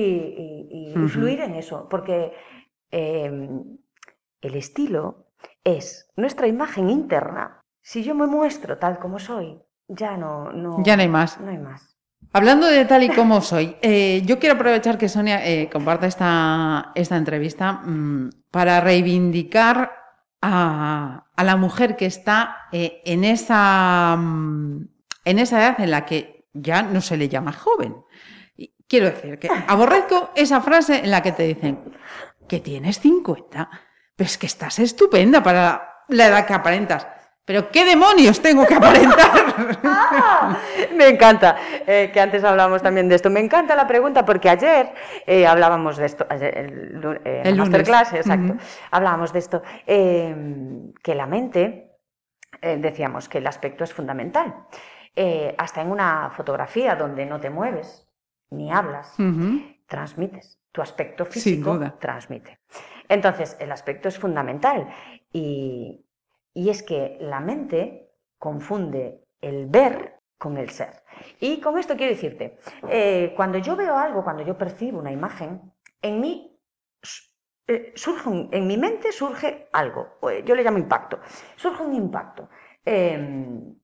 y- 0.94 1.08
fluir 1.08 1.40
en 1.42 1.54
eso, 1.56 1.86
porque 1.88 2.32
eh, 2.90 3.48
el 4.40 4.54
estilo 4.54 5.26
es 5.62 6.10
nuestra 6.16 6.46
imagen 6.46 6.88
interna. 6.90 7.60
Si 7.82 8.02
yo 8.02 8.14
me 8.14 8.26
muestro 8.26 8.78
tal 8.78 8.98
como 8.98 9.18
soy, 9.18 9.60
ya 9.88 10.16
no, 10.16 10.52
no, 10.52 10.82
Ya 10.84 10.96
no 10.96 11.02
hay 11.02 11.08
más. 11.08 11.40
no 11.40 11.50
hay 11.50 11.58
más. 11.58 11.96
Hablando 12.32 12.66
de 12.66 12.84
tal 12.84 13.02
y 13.04 13.08
como 13.08 13.40
soy, 13.40 13.76
eh, 13.80 14.22
yo 14.26 14.38
quiero 14.38 14.56
aprovechar 14.56 14.98
que 14.98 15.08
Sonia 15.08 15.44
eh, 15.46 15.70
comparta 15.72 16.06
esta, 16.06 16.92
esta 16.94 17.16
entrevista 17.16 17.72
mm, 17.72 18.30
para 18.50 18.80
reivindicar 18.82 19.92
a, 20.42 21.24
a 21.34 21.44
la 21.44 21.56
mujer 21.56 21.96
que 21.96 22.04
está 22.06 22.68
eh, 22.70 23.00
en, 23.04 23.24
esa, 23.24 24.14
mm, 24.18 24.88
en 25.24 25.38
esa 25.38 25.58
edad 25.58 25.80
en 25.80 25.90
la 25.90 26.04
que 26.04 26.46
ya 26.52 26.82
no 26.82 27.00
se 27.00 27.16
le 27.16 27.28
llama 27.30 27.52
joven. 27.52 27.96
Y 28.56 28.74
Quiero 28.86 29.06
decir 29.06 29.38
que 29.38 29.48
aborrezco 29.66 30.30
esa 30.34 30.60
frase 30.60 31.00
en 31.04 31.10
la 31.10 31.22
que 31.22 31.32
te 31.32 31.44
dicen 31.44 31.92
que 32.46 32.60
tienes 32.60 32.98
50, 33.00 33.70
pero 34.16 34.26
es 34.26 34.36
que 34.38 34.46
estás 34.46 34.78
estupenda 34.78 35.42
para 35.42 36.04
la 36.08 36.26
edad 36.26 36.46
que 36.46 36.54
aparentas. 36.54 37.06
Pero 37.48 37.70
¿qué 37.70 37.86
demonios 37.86 38.42
tengo 38.42 38.66
que 38.66 38.74
aparentar? 38.74 39.78
Ah, 39.82 40.56
me 40.94 41.08
encanta, 41.08 41.56
eh, 41.86 42.10
que 42.12 42.20
antes 42.20 42.44
hablábamos 42.44 42.82
también 42.82 43.08
de 43.08 43.14
esto. 43.14 43.30
Me 43.30 43.40
encanta 43.40 43.74
la 43.74 43.86
pregunta 43.86 44.24
porque 44.24 44.50
ayer 44.50 44.92
eh, 45.26 45.46
hablábamos 45.46 45.96
de 45.96 46.06
esto, 46.06 46.26
ayer, 46.28 46.56
el, 46.58 47.20
eh, 47.24 47.40
en 47.40 47.46
El 47.46 47.56
lunes. 47.56 47.70
masterclass, 47.70 48.12
exacto, 48.12 48.54
hablábamos 48.90 49.32
de 49.32 49.38
esto, 49.38 49.62
eh, 49.86 50.34
que 51.02 51.14
la 51.14 51.26
mente, 51.26 51.96
decíamos 52.60 53.28
que 53.28 53.38
el 53.38 53.46
aspecto 53.46 53.82
es 53.84 53.94
fundamental. 53.94 54.66
Hasta 55.56 55.80
en 55.80 55.90
una 55.90 56.30
fotografía 56.30 56.96
donde 56.96 57.24
no 57.24 57.40
te 57.40 57.48
mueves 57.48 58.06
ni 58.50 58.70
hablas, 58.70 59.14
transmites. 59.86 60.60
Tu 60.70 60.82
aspecto 60.82 61.24
físico 61.24 61.80
transmite. 61.98 62.58
Entonces, 63.08 63.56
el 63.58 63.72
aspecto 63.72 64.08
es 64.08 64.18
fundamental. 64.18 64.86
Y, 65.32 66.04
y 66.54 66.70
es 66.70 66.82
que 66.82 67.18
la 67.20 67.40
mente 67.40 68.10
confunde 68.38 69.24
el 69.40 69.66
ver 69.66 70.20
con 70.38 70.56
el 70.56 70.70
ser. 70.70 71.02
Y 71.40 71.60
con 71.60 71.78
esto 71.78 71.96
quiero 71.96 72.12
decirte, 72.14 72.58
eh, 72.88 73.32
cuando 73.36 73.58
yo 73.58 73.76
veo 73.76 73.96
algo, 73.96 74.22
cuando 74.24 74.42
yo 74.44 74.56
percibo 74.56 74.98
una 75.00 75.10
imagen, 75.12 75.72
en 76.02 76.20
mí 76.20 76.58
eh, 77.66 77.92
surge 77.94 78.30
en 78.52 78.66
mi 78.66 78.76
mente 78.78 79.12
surge 79.12 79.68
algo. 79.72 80.18
eh, 80.30 80.42
Yo 80.44 80.54
le 80.54 80.62
llamo 80.62 80.78
impacto. 80.78 81.20
Surge 81.56 81.82
un 81.82 81.94
impacto. 81.94 82.48
Em, 82.84 83.74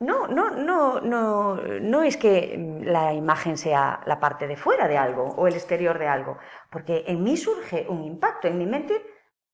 no, 0.00 0.26
no, 0.28 0.50
no, 0.50 1.00
no, 1.00 1.56
no 1.56 2.02
es 2.02 2.16
que 2.16 2.56
mm, 2.58 2.82
la 2.84 3.12
imagen 3.12 3.56
sea 3.56 4.00
la 4.06 4.18
parte 4.20 4.46
de 4.46 4.56
fuera 4.56 4.88
de 4.88 4.96
algo 4.98 5.24
o 5.36 5.46
el 5.46 5.54
exterior 5.54 5.98
de 5.98 6.08
algo, 6.08 6.38
porque 6.70 7.04
en 7.06 7.22
mí 7.22 7.36
surge 7.36 7.86
un 7.88 8.04
impacto, 8.04 8.48
en 8.48 8.58
mi 8.58 8.66
mente 8.66 8.94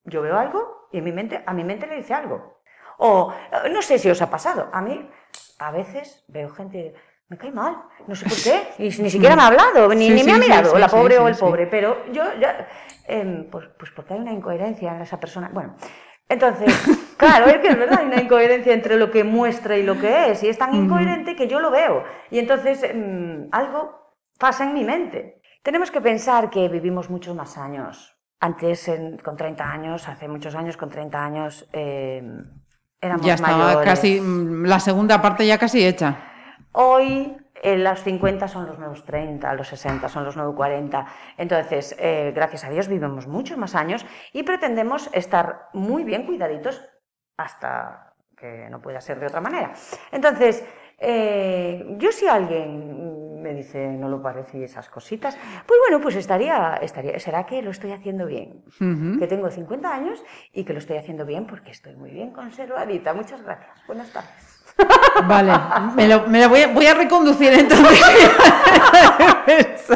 yo 0.04 0.22
veo 0.22 0.36
algo 0.38 0.88
y 0.92 0.98
en 0.98 1.04
mi 1.04 1.12
mente, 1.12 1.42
a 1.46 1.52
mi 1.52 1.64
mente 1.64 1.86
le 1.86 1.96
dice 1.96 2.14
algo. 2.14 2.59
O 3.02 3.32
eh, 3.32 3.68
no 3.70 3.80
sé 3.82 3.98
si 3.98 4.10
os 4.10 4.20
ha 4.20 4.28
pasado, 4.30 4.68
a 4.72 4.80
mí 4.82 5.08
a 5.58 5.70
veces 5.72 6.24
veo 6.28 6.50
gente, 6.50 6.94
me 7.28 7.36
cae 7.38 7.50
mal, 7.50 7.84
no 8.06 8.14
sé 8.14 8.24
por 8.28 8.36
qué, 8.42 8.68
y 8.78 8.88
ni 9.02 9.08
siquiera 9.14 9.36
me 9.36 9.42
ha 9.42 9.46
hablado, 9.48 9.88
ni, 9.94 10.08
Sí, 10.08 10.14
ni 10.14 10.22
me 10.24 10.30
sí, 10.32 10.36
ha 10.36 10.38
mirado, 10.38 10.74
sí, 10.74 10.78
la 10.78 10.88
pobre 10.88 11.18
o 11.18 11.26
el 11.28 11.36
pobre, 11.36 11.66
pero 11.66 12.04
yo 12.12 12.22
ya, 12.38 12.68
em, 13.06 13.48
pues, 13.50 13.68
pues 13.78 13.90
porque 13.92 14.14
hay 14.14 14.20
una 14.20 14.32
incoherencia 14.32 14.94
en 14.96 15.02
esa 15.02 15.18
persona. 15.18 15.48
Bueno, 15.52 15.76
entonces, 16.28 16.68
claro, 17.16 17.46
es 17.46 17.58
que 17.58 17.68
es 17.68 17.78
verdad, 17.78 18.00
hay 18.00 18.06
una 18.06 18.20
incoherencia 18.22 18.74
entre 18.74 18.96
lo 18.96 19.10
que 19.10 19.24
muestra 19.24 19.76
y 19.78 19.82
lo 19.82 19.98
que 19.98 20.30
es, 20.32 20.42
y 20.42 20.48
es 20.48 20.58
tan 20.58 20.74
incoherente 20.74 21.34
que 21.36 21.48
yo 21.48 21.58
lo 21.60 21.70
veo. 21.70 22.04
Y 22.30 22.38
entonces 22.38 22.82
em, 22.82 23.48
algo 23.52 24.14
pasa 24.38 24.64
en 24.64 24.74
mi 24.74 24.84
mente. 24.84 25.40
Tenemos 25.62 25.90
que 25.90 26.00
pensar 26.00 26.48
que 26.50 26.68
vivimos 26.68 27.08
muchos 27.10 27.34
más 27.34 27.56
años. 27.58 28.16
Antes, 28.40 28.88
en- 28.88 29.18
con 29.18 29.36
30 29.36 29.64
años, 29.70 30.08
hace 30.08 30.26
muchos 30.28 30.54
años, 30.54 30.76
con 30.76 30.88
30 30.90 31.22
años, 31.24 31.68
em, 31.72 32.59
éramos 33.00 33.26
Ya 33.26 33.34
estaba 33.34 33.56
mayores. 33.56 33.84
casi, 33.88 34.20
mm, 34.20 34.64
la 34.64 34.80
segunda 34.80 35.20
parte 35.22 35.46
ya 35.46 35.58
casi 35.58 35.84
hecha. 35.84 36.16
Hoy 36.72 37.36
eh, 37.62 37.76
los 37.76 38.02
50 38.02 38.48
son 38.48 38.66
los 38.66 38.78
nuevos 38.78 39.04
30, 39.04 39.52
los 39.54 39.68
60 39.68 40.08
son 40.08 40.24
los 40.24 40.36
nuevos 40.36 40.54
40. 40.54 41.06
Entonces, 41.36 41.94
eh, 41.98 42.32
gracias 42.34 42.64
a 42.64 42.70
Dios 42.70 42.88
vivimos 42.88 43.26
muchos 43.26 43.58
más 43.58 43.74
años 43.74 44.06
y 44.32 44.42
pretendemos 44.44 45.10
estar 45.12 45.68
muy 45.74 46.04
bien 46.04 46.24
cuidaditos 46.24 46.80
hasta 47.36 48.14
que 48.36 48.68
no 48.70 48.80
pueda 48.80 49.00
ser 49.00 49.20
de 49.20 49.26
otra 49.26 49.40
manera. 49.42 49.72
Entonces, 50.10 50.64
eh, 50.98 51.84
yo 51.98 52.12
si 52.12 52.26
alguien 52.26 53.09
me 53.40 53.54
dice 53.54 53.88
no 53.88 54.08
lo 54.08 54.22
parece 54.22 54.58
y 54.58 54.64
esas 54.64 54.88
cositas, 54.88 55.36
pues 55.66 55.80
bueno, 55.88 56.02
pues 56.02 56.16
estaría, 56.16 56.78
estaría, 56.82 57.18
será 57.18 57.44
que 57.46 57.62
lo 57.62 57.70
estoy 57.70 57.92
haciendo 57.92 58.26
bien. 58.26 58.62
Que 59.18 59.26
tengo 59.26 59.50
50 59.50 59.92
años 59.92 60.22
y 60.52 60.64
que 60.64 60.72
lo 60.72 60.78
estoy 60.78 60.96
haciendo 60.98 61.24
bien 61.26 61.46
porque 61.46 61.70
estoy 61.70 61.96
muy 61.96 62.10
bien 62.10 62.32
conservadita. 62.32 63.12
Muchas 63.14 63.42
gracias. 63.42 63.70
Buenas 63.86 64.10
tardes. 64.12 64.62
Vale, 65.26 65.52
me 65.96 66.08
lo, 66.08 66.26
me 66.28 66.40
lo 66.40 66.48
voy, 66.48 66.62
a, 66.62 66.68
voy 66.68 66.86
a 66.86 66.94
reconducir 66.94 67.52
entonces. 67.52 68.00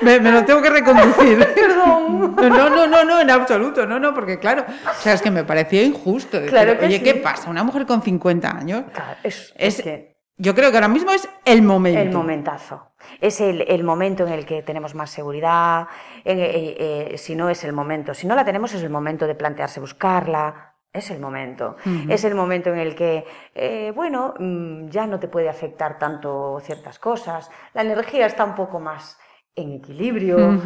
Me, 0.00 0.18
me 0.18 0.32
lo 0.32 0.44
tengo 0.44 0.62
que 0.62 0.70
reconducir. 0.70 1.38
Perdón. 1.54 2.34
No, 2.36 2.70
no, 2.70 2.86
no, 2.86 3.04
no, 3.04 3.20
en 3.20 3.30
absoluto, 3.30 3.84
no, 3.86 3.98
no, 4.00 4.14
porque 4.14 4.38
claro, 4.38 4.64
o 4.66 5.02
sea, 5.02 5.12
es 5.12 5.20
que 5.20 5.30
me 5.30 5.44
parecía 5.44 5.82
injusto. 5.82 6.38
decir, 6.38 6.50
Claro 6.50 6.78
que 6.78 6.86
Oye, 6.86 6.98
sí. 6.98 7.04
¿qué 7.04 7.14
pasa? 7.16 7.50
Una 7.50 7.62
mujer 7.62 7.84
con 7.84 8.00
50 8.02 8.50
años. 8.56 8.84
Claro, 8.92 9.16
es, 9.22 9.52
Es, 9.56 9.78
es 9.78 9.82
que 9.84 10.09
yo 10.40 10.54
creo 10.54 10.70
que 10.70 10.78
ahora 10.78 10.88
mismo 10.88 11.10
es 11.12 11.28
el 11.44 11.62
momento. 11.62 12.00
el 12.00 12.10
momentazo. 12.10 12.92
Es 13.20 13.40
el, 13.40 13.62
el 13.68 13.84
momento 13.84 14.26
en 14.26 14.32
el 14.32 14.46
que 14.46 14.62
tenemos 14.62 14.94
más 14.94 15.10
seguridad. 15.10 15.86
eh, 16.24 17.10
eh, 17.12 17.18
si 17.18 17.34
no 17.34 17.50
es 17.50 17.62
el 17.64 17.72
momento, 17.72 18.14
si 18.14 18.26
no 18.26 18.34
la 18.34 18.44
tenemos, 18.44 18.72
es 18.72 18.82
el 18.82 18.90
momento 18.90 19.26
de 19.26 19.34
plantearse 19.34 19.80
buscarla. 19.80 20.74
Es 20.92 21.10
el 21.10 21.20
momento. 21.20 21.76
Es 22.08 22.24
el 22.24 22.34
momento 22.34 22.70
en 22.70 22.78
el 22.78 22.96
que, 22.96 23.24
eh, 23.54 23.92
bueno, 23.94 24.34
mm, 24.38 24.88
ya 24.88 25.06
no 25.06 25.20
te 25.20 25.28
puede 25.28 25.48
afectar 25.48 25.98
tanto 25.98 26.58
ciertas 26.64 26.98
cosas. 26.98 27.48
La 27.74 27.82
energía 27.82 28.26
está 28.26 28.44
un 28.44 28.56
poco 28.56 28.80
más 28.80 29.16
en 29.54 29.74
equilibrio. 29.74 30.60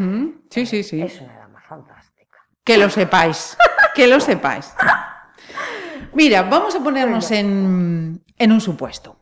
Sí, 0.48 0.64
sí, 0.64 0.82
sí. 0.82 1.02
Es 1.02 1.20
una 1.20 1.34
edad 1.34 1.48
más 1.48 1.64
fantástica. 1.64 2.38
Que 2.64 2.78
lo 2.78 2.88
sepáis, 2.88 3.58
que 3.94 4.06
lo 4.06 4.18
sepáis. 4.18 4.74
Mira, 6.14 6.42
vamos 6.42 6.74
a 6.76 6.82
ponernos 6.82 7.30
en, 7.30 8.22
en 8.38 8.52
un 8.52 8.60
supuesto. 8.60 9.18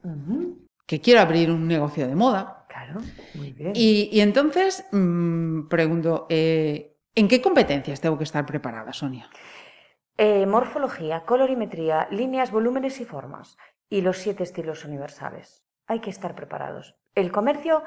Que 0.86 1.00
quiero 1.00 1.20
abrir 1.20 1.50
un 1.50 1.66
negocio 1.66 2.06
de 2.06 2.14
moda. 2.14 2.66
Claro, 2.68 3.00
muy 3.34 3.52
bien. 3.52 3.72
Y, 3.74 4.08
y 4.12 4.20
entonces 4.20 4.86
mm, 4.92 5.68
pregunto, 5.68 6.26
eh, 6.28 6.96
¿en 7.14 7.28
qué 7.28 7.40
competencias 7.40 8.00
tengo 8.00 8.18
que 8.18 8.24
estar 8.24 8.44
preparada, 8.44 8.92
Sonia? 8.92 9.28
Eh, 10.18 10.46
morfología, 10.46 11.24
colorimetría, 11.24 12.08
líneas, 12.10 12.50
volúmenes 12.50 13.00
y 13.00 13.04
formas. 13.04 13.56
Y 13.88 14.00
los 14.02 14.18
siete 14.18 14.42
estilos 14.42 14.84
universales. 14.84 15.64
Hay 15.86 16.00
que 16.00 16.10
estar 16.10 16.34
preparados. 16.34 16.96
El 17.14 17.30
comercio 17.30 17.82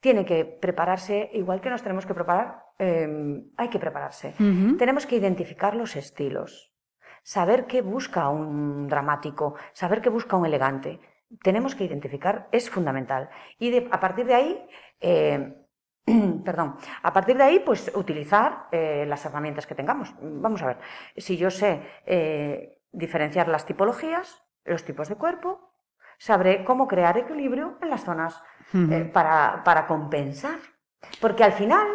tiene 0.00 0.24
que 0.24 0.44
prepararse, 0.44 1.30
igual 1.34 1.60
que 1.60 1.70
nos 1.70 1.82
tenemos 1.82 2.06
que 2.06 2.14
preparar, 2.14 2.62
eh, 2.78 3.42
hay 3.56 3.68
que 3.68 3.78
prepararse. 3.80 4.34
Tenemos 4.78 5.06
que 5.06 5.16
identificar 5.16 5.74
los 5.74 5.96
estilos, 5.96 6.72
saber 7.28 7.66
qué 7.66 7.82
busca 7.82 8.30
un 8.30 8.88
dramático, 8.88 9.54
saber 9.74 10.00
qué 10.00 10.08
busca 10.08 10.34
un 10.36 10.46
elegante. 10.46 10.98
Tenemos 11.42 11.74
que 11.74 11.84
identificar, 11.84 12.48
es 12.52 12.70
fundamental. 12.70 13.28
Y 13.58 13.70
de- 13.70 13.86
a 13.92 14.00
partir 14.00 14.24
de 14.24 14.34
ahí, 14.34 14.66
eh, 14.98 15.54
perdón, 16.44 16.76
a 17.02 17.12
partir 17.12 17.36
de 17.36 17.44
ahí, 17.44 17.58
pues 17.60 17.92
utilizar 17.94 18.68
eh, 18.72 19.04
las 19.06 19.26
herramientas 19.26 19.66
que 19.66 19.74
tengamos. 19.74 20.14
Vamos 20.22 20.62
a 20.62 20.68
ver, 20.68 20.78
si 21.18 21.36
yo 21.36 21.50
sé 21.50 21.82
eh, 22.06 22.80
diferenciar 22.92 23.46
las 23.48 23.66
tipologías, 23.66 24.42
los 24.64 24.84
tipos 24.86 25.10
de 25.10 25.16
cuerpo, 25.16 25.74
sabré 26.16 26.64
cómo 26.64 26.88
crear 26.88 27.18
equilibrio 27.18 27.76
en 27.82 27.90
las 27.90 28.04
zonas 28.04 28.42
eh, 28.90 29.04
para, 29.12 29.62
para 29.64 29.86
compensar. 29.86 30.58
Porque 31.20 31.44
al 31.44 31.52
final, 31.52 31.86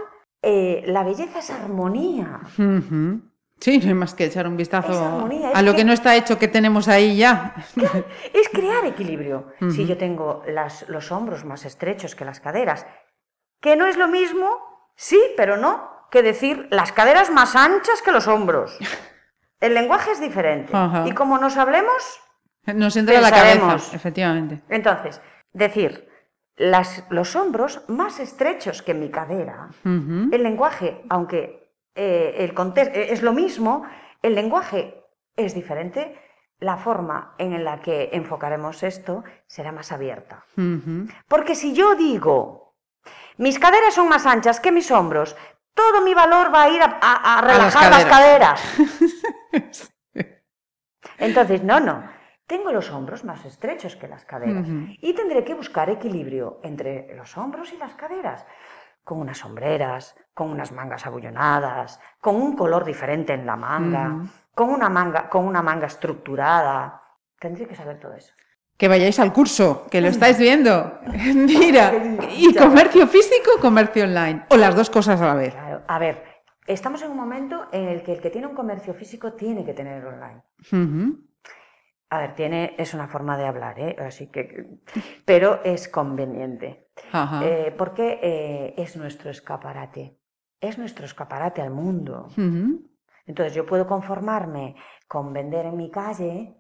eh, 0.43 0.83
la 0.85 1.03
belleza 1.03 1.39
es 1.39 1.49
armonía. 1.49 2.39
Sí, 3.63 3.79
no 3.79 3.88
hay 3.88 3.93
más 3.93 4.13
que 4.13 4.25
echar 4.25 4.46
un 4.46 4.58
vistazo 4.58 4.91
armonía, 5.05 5.51
a 5.53 5.62
lo 5.62 5.72
que- 5.72 5.77
que 5.77 5.84
no 5.86 5.93
está 5.93 6.15
hecho 6.17 6.38
que 6.38 6.50
tenemos 6.50 6.89
ahí 6.89 7.15
ya. 7.15 7.55
Es 8.34 8.50
crear 8.50 8.84
equilibrio. 8.86 9.53
Si 9.72 9.86
yo 9.88 9.98
tengo 9.98 10.43
las- 10.48 10.88
los 10.89 11.12
hombros 11.13 11.46
más 11.46 11.63
estrechos 11.63 12.13
que 12.15 12.25
las 12.25 12.41
caderas, 12.41 12.86
que 13.62 13.77
no 13.77 13.86
es 13.88 13.96
lo 13.96 14.10
mismo, 14.10 14.58
sí, 14.96 15.17
pero 15.38 15.55
no, 15.55 15.89
que 16.12 16.22
decir 16.22 16.67
las 16.72 16.91
caderas 16.91 17.32
más 17.32 17.55
anchas 17.55 18.01
que 18.03 18.12
los 18.12 18.27
hombros. 18.27 18.77
El 19.62 19.74
lenguaje 19.75 20.12
es 20.12 20.20
diferente. 20.20 20.74
Y 21.05 21.13
como 21.13 21.38
nos 21.38 21.55
hablemos, 21.55 22.20
Nos 22.65 22.98
entra 22.98 23.22
la 23.22 23.32
cabeza, 23.32 23.96
efectivamente. 23.96 24.62
entonces, 24.67 25.22
decir 25.53 26.10
las- 26.58 27.05
los 27.10 27.34
hombros 27.38 27.82
más 27.88 28.20
estrechos 28.20 28.82
que 28.82 28.93
mi 28.93 29.10
cadera, 29.10 29.70
el 29.86 30.43
lenguaje, 30.43 31.01
aunque 31.10 31.62
eh, 31.95 32.35
el 32.39 32.53
contexto 32.53 32.97
es 33.00 33.21
lo 33.21 33.33
mismo, 33.33 33.85
el 34.21 34.35
lenguaje 34.35 35.03
es 35.35 35.53
diferente, 35.53 36.19
la 36.60 36.77
forma 36.77 37.36
en 37.38 37.63
la 37.63 37.82
que 37.82 38.10
enfocaremos 38.13 38.84
esto 38.84 39.23
será 39.47 39.71
más 39.71 39.91
abierta. 39.91 40.45
Porque 41.27 41.56
si 41.56 41.73
yo 41.73 41.95
digo, 41.95 42.75
mis 43.38 43.60
caderas 43.60 43.93
son 43.95 44.08
más 44.10 44.25
anchas 44.25 44.60
que 44.60 44.71
mis 44.71 44.89
hombros, 44.91 45.36
todo 45.73 46.01
mi 46.01 46.13
valor 46.13 46.53
va 46.53 46.63
a 46.63 46.69
ir 46.69 46.82
a, 46.82 46.99
a- 47.01 47.38
a 47.39 47.41
relajar 47.41 47.91
las 47.91 48.06
caderas. 48.06 48.62
Entonces, 51.17 51.63
no, 51.63 51.79
no. 51.79 52.03
Tengo 52.45 52.71
los 52.71 52.91
hombros 52.91 53.23
más 53.23 53.45
estrechos 53.45 53.95
que 53.95 54.08
las 54.08 54.25
caderas 54.25 54.67
y 55.01 55.13
tendré 55.13 55.43
que 55.43 55.53
buscar 55.53 55.89
equilibrio 55.89 56.60
entre 56.63 57.15
los 57.15 57.38
hombros 57.38 57.71
y 57.71 57.77
las 57.77 57.95
caderas, 57.95 58.45
con 59.03 59.19
unas 59.19 59.37
sombreras, 59.37 60.15
con 60.33 60.49
unas 60.49 60.71
mangas 60.71 61.05
abullonadas, 61.05 61.99
con 62.19 62.35
un 62.35 62.55
color 62.55 62.85
diferente 62.85 63.33
en 63.33 63.45
la 63.45 63.55
manga, 63.55 64.25
con 64.55 64.69
una 64.69 64.89
manga, 64.89 65.29
con 65.29 65.45
una 65.45 65.61
manga 65.61 65.87
estructurada. 65.87 67.01
Tendré 67.39 67.67
que 67.67 67.75
saber 67.75 67.99
todo 67.99 68.13
eso. 68.13 68.33
Que 68.77 68.87
vayáis 68.87 69.19
al 69.19 69.33
curso, 69.33 69.85
que 69.91 70.01
lo 70.01 70.07
estáis 70.09 70.37
viendo. 70.37 70.99
Mira, 71.35 71.93
¿y 72.37 72.53
comercio 72.55 73.07
físico 73.07 73.51
comercio 73.61 74.05
online? 74.05 74.45
O 74.49 74.57
las 74.57 74.75
dos 74.75 74.89
cosas 74.89 75.19
a 75.21 75.25
la 75.25 75.35
vez. 75.35 75.53
Claro. 75.53 75.81
A 75.87 75.99
ver, 75.99 76.23
estamos 76.65 77.01
en 77.01 77.11
un 77.11 77.17
momento 77.17 77.67
en 77.71 77.89
el 77.89 78.03
que 78.03 78.13
el 78.13 78.21
que 78.21 78.29
tiene 78.29 78.47
un 78.47 78.55
comercio 78.55 78.93
físico 78.93 79.33
tiene 79.33 79.65
que 79.65 79.73
tener 79.73 80.05
online. 80.05 80.41
A 82.13 82.19
ver, 82.19 82.36
tiene, 82.36 82.76
es 82.78 82.93
una 82.93 83.08
forma 83.08 83.36
de 83.39 83.47
hablar, 83.47 83.80
¿eh? 83.80 83.95
Así 83.97 84.28
que, 84.28 84.67
pero 85.26 85.63
es 85.63 85.88
conveniente. 85.89 86.89
Eh, 87.41 87.73
porque 87.76 88.19
eh, 88.21 88.73
es 88.78 88.95
nuestro 88.95 89.32
escaparate. 89.32 90.19
Es 90.62 90.78
nuestro 90.78 91.06
escaparate 91.06 91.60
al 91.63 91.71
mundo. 91.71 92.28
Entonces 93.26 93.56
yo 93.56 93.65
puedo 93.65 93.88
conformarme 93.88 94.76
con 95.08 95.34
vender 95.34 95.65
en 95.65 95.76
mi 95.76 95.89
calle 95.89 96.54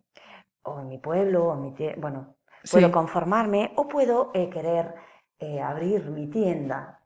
o 0.63 0.79
en 0.79 0.87
mi 0.87 0.97
pueblo, 0.97 1.45
o 1.49 1.53
en 1.53 1.61
mi 1.61 1.71
tie- 1.75 1.95
bueno, 1.99 2.37
puedo 2.71 2.87
Sí. 2.87 2.91
conformarme 2.91 3.73
o 3.75 3.87
puedo 3.87 4.31
eh, 4.33 4.49
querer 4.49 4.95
eh, 5.37 5.61
abrir 5.61 6.09
mi 6.09 6.31
tienda. 6.31 6.99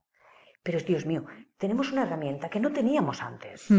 Pero 0.64 0.80
Dios 0.80 1.06
mío, 1.06 1.26
tenemos 1.58 1.92
una 1.92 2.04
herramienta 2.04 2.48
que 2.50 2.62
no 2.62 2.72
teníamos 2.72 3.22
antes. 3.22 3.70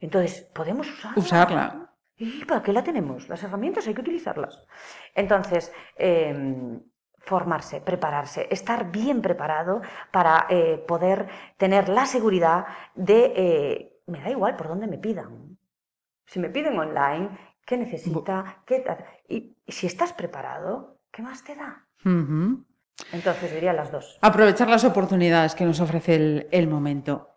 Entonces, 0.00 0.42
podemos 0.54 0.90
usarla. 0.90 1.18
Usarla. 1.22 1.79
¿Y 2.20 2.44
para 2.44 2.62
qué 2.62 2.72
la 2.72 2.84
tenemos? 2.84 3.28
Las 3.30 3.42
herramientas 3.42 3.86
hay 3.86 3.94
que 3.94 4.02
utilizarlas. 4.02 4.62
Entonces, 5.14 5.72
eh, 5.96 6.78
formarse, 7.18 7.80
prepararse, 7.80 8.46
estar 8.50 8.90
bien 8.90 9.22
preparado 9.22 9.80
para 10.10 10.46
eh, 10.50 10.84
poder 10.86 11.28
tener 11.56 11.88
la 11.88 12.04
seguridad 12.04 12.66
de, 12.94 13.32
eh, 13.36 14.02
me 14.06 14.20
da 14.20 14.28
igual 14.28 14.56
por 14.56 14.68
dónde 14.68 14.86
me 14.86 14.98
pidan. 14.98 15.58
Si 16.26 16.38
me 16.38 16.50
piden 16.50 16.78
online, 16.78 17.30
¿qué 17.64 17.78
necesita? 17.78 18.62
¿Qué 18.66 18.84
y, 19.26 19.56
y 19.64 19.72
si 19.72 19.86
estás 19.86 20.12
preparado, 20.12 21.00
¿qué 21.10 21.22
más 21.22 21.42
te 21.42 21.54
da? 21.54 21.86
Entonces 23.12 23.52
diría 23.52 23.72
las 23.72 23.90
dos. 23.90 24.18
Aprovechar 24.20 24.68
las 24.68 24.84
oportunidades 24.84 25.54
que 25.54 25.64
nos 25.64 25.80
ofrece 25.80 26.14
el, 26.16 26.48
el 26.50 26.68
momento. 26.68 27.29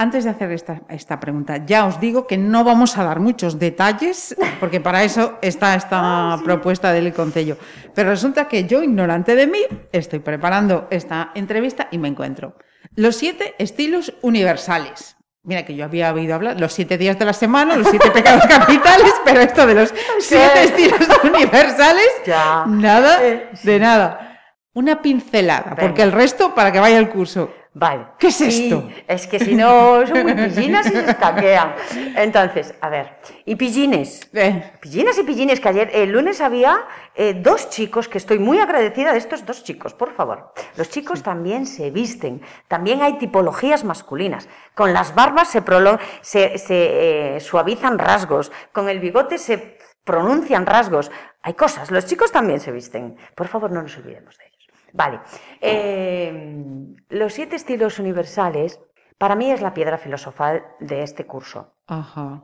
Antes 0.00 0.24
de 0.24 0.30
hacer 0.30 0.50
esta, 0.52 0.80
esta 0.88 1.20
pregunta, 1.20 1.58
ya 1.66 1.84
os 1.84 2.00
digo 2.00 2.26
que 2.26 2.38
no 2.38 2.64
vamos 2.64 2.96
a 2.96 3.04
dar 3.04 3.20
muchos 3.20 3.58
detalles, 3.58 4.34
porque 4.58 4.80
para 4.80 5.04
eso 5.04 5.36
está 5.42 5.74
esta 5.74 6.38
propuesta 6.44 6.90
del 6.92 7.12
Concello. 7.12 7.58
Pero 7.94 8.08
resulta 8.08 8.48
que 8.48 8.64
yo, 8.64 8.82
ignorante 8.82 9.34
de 9.36 9.46
mí, 9.46 9.58
estoy 9.92 10.20
preparando 10.20 10.88
esta 10.90 11.32
entrevista 11.34 11.88
y 11.90 11.98
me 11.98 12.08
encuentro. 12.08 12.54
Los 12.96 13.16
siete 13.16 13.54
estilos 13.58 14.14
universales. 14.22 15.18
Mira 15.42 15.66
que 15.66 15.74
yo 15.76 15.84
había 15.84 16.14
oído 16.14 16.34
hablar, 16.34 16.58
los 16.58 16.72
siete 16.72 16.96
días 16.96 17.18
de 17.18 17.26
la 17.26 17.34
semana, 17.34 17.76
los 17.76 17.88
siete 17.88 18.10
pecados 18.14 18.46
capitales, 18.46 19.12
pero 19.22 19.40
esto 19.40 19.66
de 19.66 19.74
los 19.74 19.92
siete 20.18 20.64
estilos 20.64 21.00
universales, 21.24 22.08
Ya. 22.26 22.64
nada 22.66 23.18
Eh, 23.22 23.50
de 23.64 23.78
nada. 23.78 24.38
Una 24.72 25.02
pincelada, 25.02 25.70
Venga. 25.74 25.76
porque 25.82 26.02
el 26.02 26.12
resto 26.12 26.54
para 26.54 26.72
que 26.72 26.80
vaya 26.80 26.96
al 26.96 27.10
curso. 27.10 27.52
Vale. 27.72 28.04
¿Qué 28.18 28.26
es 28.28 28.34
Sí, 28.36 28.64
esto? 28.64 28.88
Es 29.06 29.28
que 29.28 29.38
si 29.38 29.54
no, 29.54 30.04
son 30.04 30.24
muy 30.24 30.34
pillinas 30.34 30.86
y 30.86 30.90
se 30.90 31.10
escaquean. 31.10 31.74
Entonces, 32.16 32.74
a 32.80 32.88
ver, 32.88 33.18
y 33.44 33.54
pillines. 33.54 34.28
Eh, 34.34 34.72
Pillinas 34.80 35.16
y 35.18 35.22
pillines, 35.22 35.60
que 35.60 35.68
ayer, 35.68 35.88
el 35.94 36.10
lunes 36.10 36.40
había 36.40 36.84
eh, 37.14 37.32
dos 37.34 37.70
chicos, 37.70 38.08
que 38.08 38.18
estoy 38.18 38.40
muy 38.40 38.58
agradecida 38.58 39.12
de 39.12 39.18
estos 39.18 39.46
dos 39.46 39.62
chicos, 39.62 39.94
por 39.94 40.12
favor. 40.14 40.52
Los 40.76 40.90
chicos 40.90 41.22
también 41.22 41.64
se 41.64 41.92
visten, 41.92 42.42
también 42.66 43.02
hay 43.02 43.18
tipologías 43.18 43.84
masculinas. 43.84 44.48
Con 44.74 44.92
las 44.92 45.14
barbas 45.14 45.48
se, 45.48 45.64
prolo- 45.64 46.00
se, 46.22 46.58
se, 46.58 47.36
eh, 47.36 47.40
suavizan 47.40 48.00
rasgos, 48.00 48.50
con 48.72 48.88
el 48.88 48.98
bigote 48.98 49.38
se 49.38 49.78
pronuncian 50.02 50.66
rasgos. 50.66 51.12
Hay 51.42 51.54
cosas, 51.54 51.92
los 51.92 52.04
chicos 52.04 52.32
también 52.32 52.58
se 52.58 52.72
visten. 52.72 53.16
Por 53.36 53.46
favor, 53.46 53.70
no 53.70 53.80
nos 53.80 53.96
olvidemos 53.96 54.36
de 54.38 54.44
ellos. 54.46 54.49
Vale. 54.92 55.20
Eh, 55.60 56.94
los 57.08 57.32
siete 57.32 57.56
estilos 57.56 57.98
universales, 57.98 58.80
para 59.18 59.34
mí 59.34 59.50
es 59.50 59.60
la 59.60 59.74
piedra 59.74 59.98
filosofal 59.98 60.64
de 60.80 61.02
este 61.02 61.26
curso. 61.26 61.74
ajá. 61.86 62.42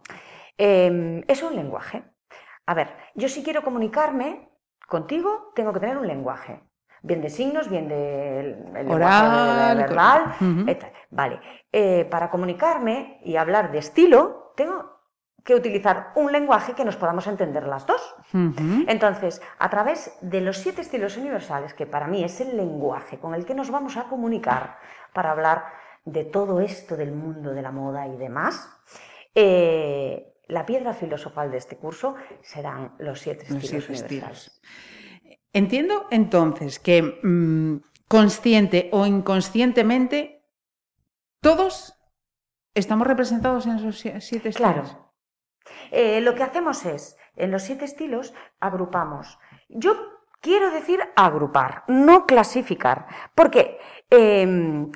Eh, 0.58 1.22
es 1.28 1.42
un 1.42 1.54
lenguaje. 1.54 2.02
A 2.64 2.74
ver, 2.74 2.88
yo 3.14 3.28
si 3.28 3.42
quiero 3.42 3.62
comunicarme 3.62 4.48
contigo, 4.88 5.52
tengo 5.54 5.72
que 5.72 5.80
tener 5.80 5.98
un 5.98 6.06
lenguaje. 6.06 6.60
Bien 7.02 7.20
de 7.20 7.28
signos, 7.30 7.68
bien 7.68 7.88
de 7.88 8.40
el 8.74 8.90
Oral, 8.90 9.76
verbal. 9.76 10.34
Etc. 10.66 10.84
Vale. 11.10 11.40
Eh, 11.70 12.06
para 12.10 12.30
comunicarme 12.30 13.20
y 13.22 13.36
hablar 13.36 13.70
de 13.70 13.78
estilo, 13.78 14.52
tengo 14.56 14.95
que 15.46 15.54
utilizar 15.54 16.12
un 16.16 16.32
lenguaje 16.32 16.74
que 16.74 16.84
nos 16.84 16.96
podamos 16.96 17.26
entender 17.28 17.66
las 17.66 17.86
dos. 17.86 18.02
Entonces, 18.34 19.40
a 19.58 19.70
través 19.70 20.12
de 20.20 20.40
los 20.40 20.58
siete 20.58 20.80
estilos 20.82 21.16
universales, 21.16 21.72
que 21.72 21.86
para 21.86 22.08
mí 22.08 22.22
es 22.24 22.40
el 22.40 22.56
lenguaje 22.56 23.18
con 23.18 23.32
el 23.34 23.46
que 23.46 23.54
nos 23.54 23.70
vamos 23.70 23.96
a 23.96 24.04
comunicar 24.08 24.78
para 25.14 25.30
hablar 25.30 25.64
de 26.04 26.24
todo 26.24 26.60
esto 26.60 26.96
del 26.96 27.12
mundo 27.12 27.52
de 27.52 27.62
la 27.62 27.70
moda 27.70 28.06
y 28.08 28.16
demás, 28.16 28.68
eh, 29.34 30.34
la 30.48 30.66
piedra 30.66 30.92
filosofal 30.94 31.50
de 31.50 31.58
este 31.58 31.76
curso 31.76 32.16
serán 32.42 32.94
los 32.98 33.20
siete 33.20 33.46
Los 33.48 33.62
estilos 33.64 33.84
siete 33.84 33.92
universales. 33.92 34.46
estilos. 34.46 35.42
Entiendo 35.52 36.06
entonces 36.10 36.78
que 36.78 37.02
mm, 37.22 37.76
consciente 38.08 38.88
o 38.92 39.06
inconscientemente 39.06 40.44
todos 41.40 41.94
estamos 42.74 43.06
representados 43.06 43.66
en 43.66 43.76
esos 43.76 44.04
sie- 44.04 44.20
siete 44.20 44.48
estilos. 44.50 44.72
Claro. 44.74 45.05
Eh, 45.90 46.20
lo 46.20 46.34
que 46.34 46.42
hacemos 46.42 46.84
es, 46.84 47.16
en 47.36 47.50
los 47.50 47.62
siete 47.62 47.84
estilos, 47.84 48.34
agrupamos. 48.60 49.38
Yo 49.68 49.94
quiero 50.40 50.70
decir 50.70 51.00
agrupar, 51.16 51.84
no 51.88 52.26
clasificar. 52.26 53.06
Porque, 53.34 53.78
em, 54.10 54.90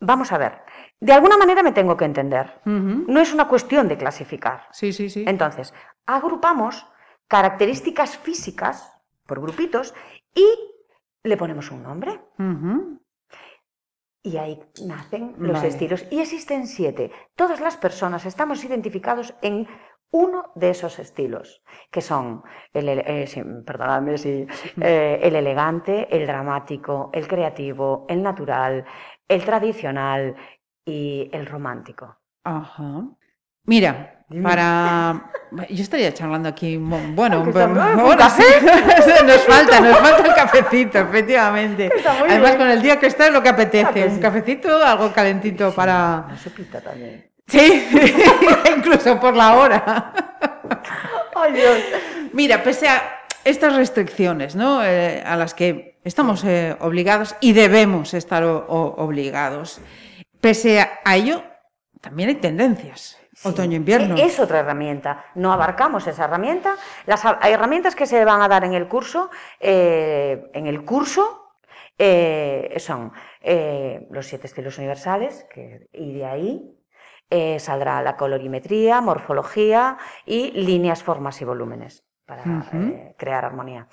vamos 0.00 0.32
a 0.32 0.38
ver, 0.38 0.62
de 1.00 1.12
alguna 1.12 1.36
manera 1.36 1.62
me 1.62 1.72
tengo 1.72 1.96
que 1.96 2.04
entender. 2.04 2.60
No 2.64 3.20
es 3.20 3.32
una 3.32 3.48
cuestión 3.48 3.88
de 3.88 3.96
clasificar. 3.98 4.68
Sí, 4.72 4.92
sí, 4.92 5.10
sí. 5.10 5.24
Entonces, 5.26 5.72
agrupamos 6.06 6.86
características 7.28 8.16
físicas 8.18 8.92
por 9.26 9.40
grupitos 9.40 9.94
y 10.34 10.46
le 11.22 11.36
ponemos 11.36 11.70
un 11.70 11.82
nombre. 11.82 12.20
Y 14.22 14.38
ahí 14.38 14.60
nacen 14.84 15.34
los 15.38 15.52
Vale. 15.58 15.68
estilos. 15.68 16.04
Y 16.10 16.20
existen 16.20 16.66
siete. 16.66 17.12
Todas 17.36 17.60
las 17.60 17.76
personas 17.76 18.26
estamos 18.26 18.64
identificados 18.64 19.34
en 19.42 19.68
uno 20.10 20.52
de 20.54 20.70
esos 20.70 20.98
estilos, 20.98 21.62
que 21.90 22.00
son, 22.00 22.42
el, 22.72 22.88
eh, 22.88 23.26
sí, 23.26 23.42
perdonadme, 23.66 24.16
sí, 24.18 24.46
eh, 24.80 25.18
el 25.22 25.36
elegante, 25.36 26.08
el 26.16 26.26
dramático, 26.26 27.10
el 27.12 27.26
creativo, 27.28 28.06
el 28.08 28.22
natural, 28.22 28.84
el 29.28 29.44
tradicional 29.44 30.34
y 30.84 31.28
el 31.32 31.46
romántico. 31.46 32.16
Ajá. 32.44 33.02
Mira, 33.64 34.24
Dime. 34.28 34.42
para... 34.42 35.30
Yo 35.70 35.82
estaría 35.82 36.12
charlando 36.12 36.48
aquí, 36.48 36.76
bueno, 36.76 37.42
¿un 37.42 37.52
café? 37.52 38.42
sí. 39.02 39.24
nos 39.24 39.42
falta, 39.42 39.80
nos 39.80 39.98
falta 39.98 40.26
el 40.28 40.34
cafecito, 40.34 40.98
efectivamente. 40.98 41.90
Además, 42.06 42.40
bien. 42.50 42.56
con 42.58 42.68
el 42.68 42.82
día 42.82 42.98
que 42.98 43.06
está 43.06 43.26
es 43.26 43.32
lo 43.32 43.42
que 43.42 43.48
apetece, 43.48 43.86
Ah, 43.86 43.92
que 43.92 44.04
un 44.04 44.14
sí. 44.16 44.20
cafecito, 44.20 44.84
algo 44.84 45.12
calentito 45.12 45.72
para... 45.72 46.24
Una 46.26 46.38
sopita 46.38 46.80
también. 46.80 47.30
Sí, 47.48 47.88
incluso 49.06 49.20
por 49.20 49.36
la 49.36 49.54
hora. 49.56 50.12
¡Ay, 51.34 51.52
Dios! 51.52 51.78
Mira, 52.32 52.62
pese 52.62 52.88
a 52.88 53.02
estas 53.44 53.76
restricciones 53.76 54.56
¿no? 54.56 54.84
Eh, 54.84 55.22
a 55.24 55.36
las 55.36 55.54
que 55.54 55.98
estamos 56.04 56.44
eh, 56.44 56.76
obligados 56.80 57.36
y 57.40 57.52
debemos 57.52 58.14
estar 58.14 58.42
o- 58.44 58.66
o- 58.68 59.04
obligados, 59.04 59.80
pese 60.40 60.80
a 60.80 60.90
a 61.04 61.16
ello, 61.16 61.42
también 62.00 62.28
hay 62.30 62.34
tendencias. 62.36 63.18
Sí. 63.34 63.48
Otoño-invierno. 63.48 64.16
E- 64.16 64.24
Es 64.24 64.40
otra 64.40 64.60
herramienta. 64.60 65.26
No 65.34 65.52
abarcamos 65.52 66.06
esa 66.06 66.24
herramienta. 66.24 66.74
Las 67.04 67.22
herramientas 67.42 67.94
que 67.94 68.06
se 68.06 68.24
van 68.24 68.40
a 68.40 68.48
dar 68.48 68.64
en 68.64 68.72
el 68.72 68.88
curso, 68.88 69.30
eh, 69.60 70.50
en 70.54 70.66
el 70.66 70.84
curso, 70.86 71.52
eh, 71.98 72.74
son 72.78 73.12
eh, 73.42 74.06
los 74.10 74.26
siete 74.26 74.46
estilos 74.46 74.78
universales, 74.78 75.46
que, 75.52 75.86
y 75.92 76.14
de 76.14 76.24
ahí 76.26 76.75
eh, 77.30 77.58
saldrá 77.58 78.02
la 78.02 78.16
colorimetría, 78.16 79.00
morfología 79.00 79.98
y 80.24 80.52
líneas, 80.52 81.02
formas 81.02 81.40
y 81.40 81.44
volúmenes 81.44 82.04
para 82.24 82.42
eh, 82.72 83.14
crear 83.16 83.44
armonía. 83.44 83.88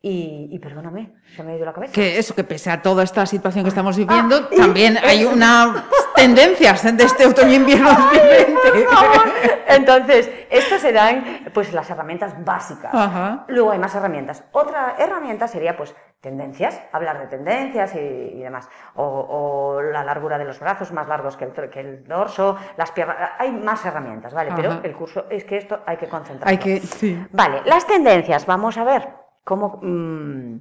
Y, 0.00 0.48
y 0.52 0.58
perdóname, 0.60 1.12
se 1.34 1.42
me 1.42 1.52
ha 1.52 1.56
ido 1.56 1.66
la 1.66 1.72
cabeza. 1.72 1.92
Que 1.92 2.18
eso, 2.18 2.32
que 2.32 2.44
pese 2.44 2.70
a 2.70 2.80
toda 2.82 3.02
esta 3.02 3.26
situación 3.26 3.64
que 3.64 3.70
estamos 3.70 3.96
viviendo, 3.96 4.36
Ah, 4.36 4.48
y- 4.52 4.56
también 4.56 4.96
hay 5.04 5.24
unas 5.24 5.82
tendencias 6.14 6.96
de 6.96 7.02
este 7.02 7.26
otoño-invierno 7.26 7.88
2020. 7.90 8.54
Por 8.62 8.94
favor. 8.94 9.32
Entonces, 9.66 10.30
estas 10.50 10.80
serán 10.82 11.40
pues 11.52 11.72
las 11.72 11.90
herramientas 11.90 12.32
básicas. 12.44 12.94
Ajá. 12.94 13.44
Luego 13.48 13.72
hay 13.72 13.80
más 13.80 13.92
herramientas. 13.96 14.44
Otra 14.52 14.94
herramienta 14.98 15.48
sería 15.48 15.76
pues 15.76 15.92
tendencias, 16.20 16.80
hablar 16.92 17.18
de 17.18 17.26
tendencias 17.26 17.92
y, 17.96 17.98
y 17.98 18.40
demás. 18.40 18.68
O, 18.94 19.02
o 19.04 19.82
la 19.82 20.04
largura 20.04 20.38
de 20.38 20.44
los 20.44 20.60
brazos 20.60 20.92
más 20.92 21.08
largos 21.08 21.36
que 21.36 21.44
el, 21.46 21.70
que 21.70 21.80
el 21.80 22.04
dorso, 22.06 22.56
las 22.76 22.92
piernas. 22.92 23.16
Hay 23.38 23.50
más 23.50 23.84
herramientas, 23.84 24.32
¿vale? 24.32 24.52
Pero 24.54 24.80
el 24.84 24.92
curso 24.94 25.24
es 25.28 25.44
que 25.44 25.56
esto 25.56 25.80
hay 25.86 25.96
que 25.96 26.06
concentrarlo. 26.06 26.48
Hay 26.50 26.58
que. 26.58 26.78
Sí. 26.80 27.20
Vale, 27.32 27.62
las 27.64 27.84
tendencias, 27.84 28.46
vamos 28.46 28.78
a 28.78 28.84
ver 28.84 29.08
cómo 29.48 29.80
mm, 29.80 30.56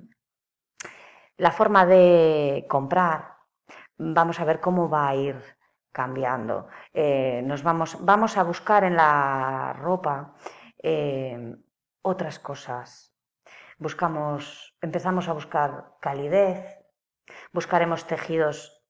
la 1.40 1.52
forma 1.52 1.86
de 1.86 2.66
comprar, 2.70 3.36
vamos 3.98 4.40
a 4.40 4.46
ver 4.46 4.62
cómo 4.62 4.88
va 4.88 5.10
a 5.10 5.16
ir 5.16 5.36
cambiando. 5.92 6.70
Eh, 6.94 7.42
nos 7.44 7.64
vamos, 7.64 7.98
vamos 8.00 8.38
a 8.38 8.44
buscar 8.44 8.86
en 8.86 8.96
la 8.96 9.74
ropa 9.74 10.36
eh, 10.82 11.54
otras 12.02 12.40
cosas. 12.40 13.14
Buscamos, 13.78 14.74
empezamos 14.82 15.28
a 15.28 15.34
buscar 15.34 15.98
calidez, 16.00 16.80
buscaremos 17.52 18.08
tejidos 18.08 18.86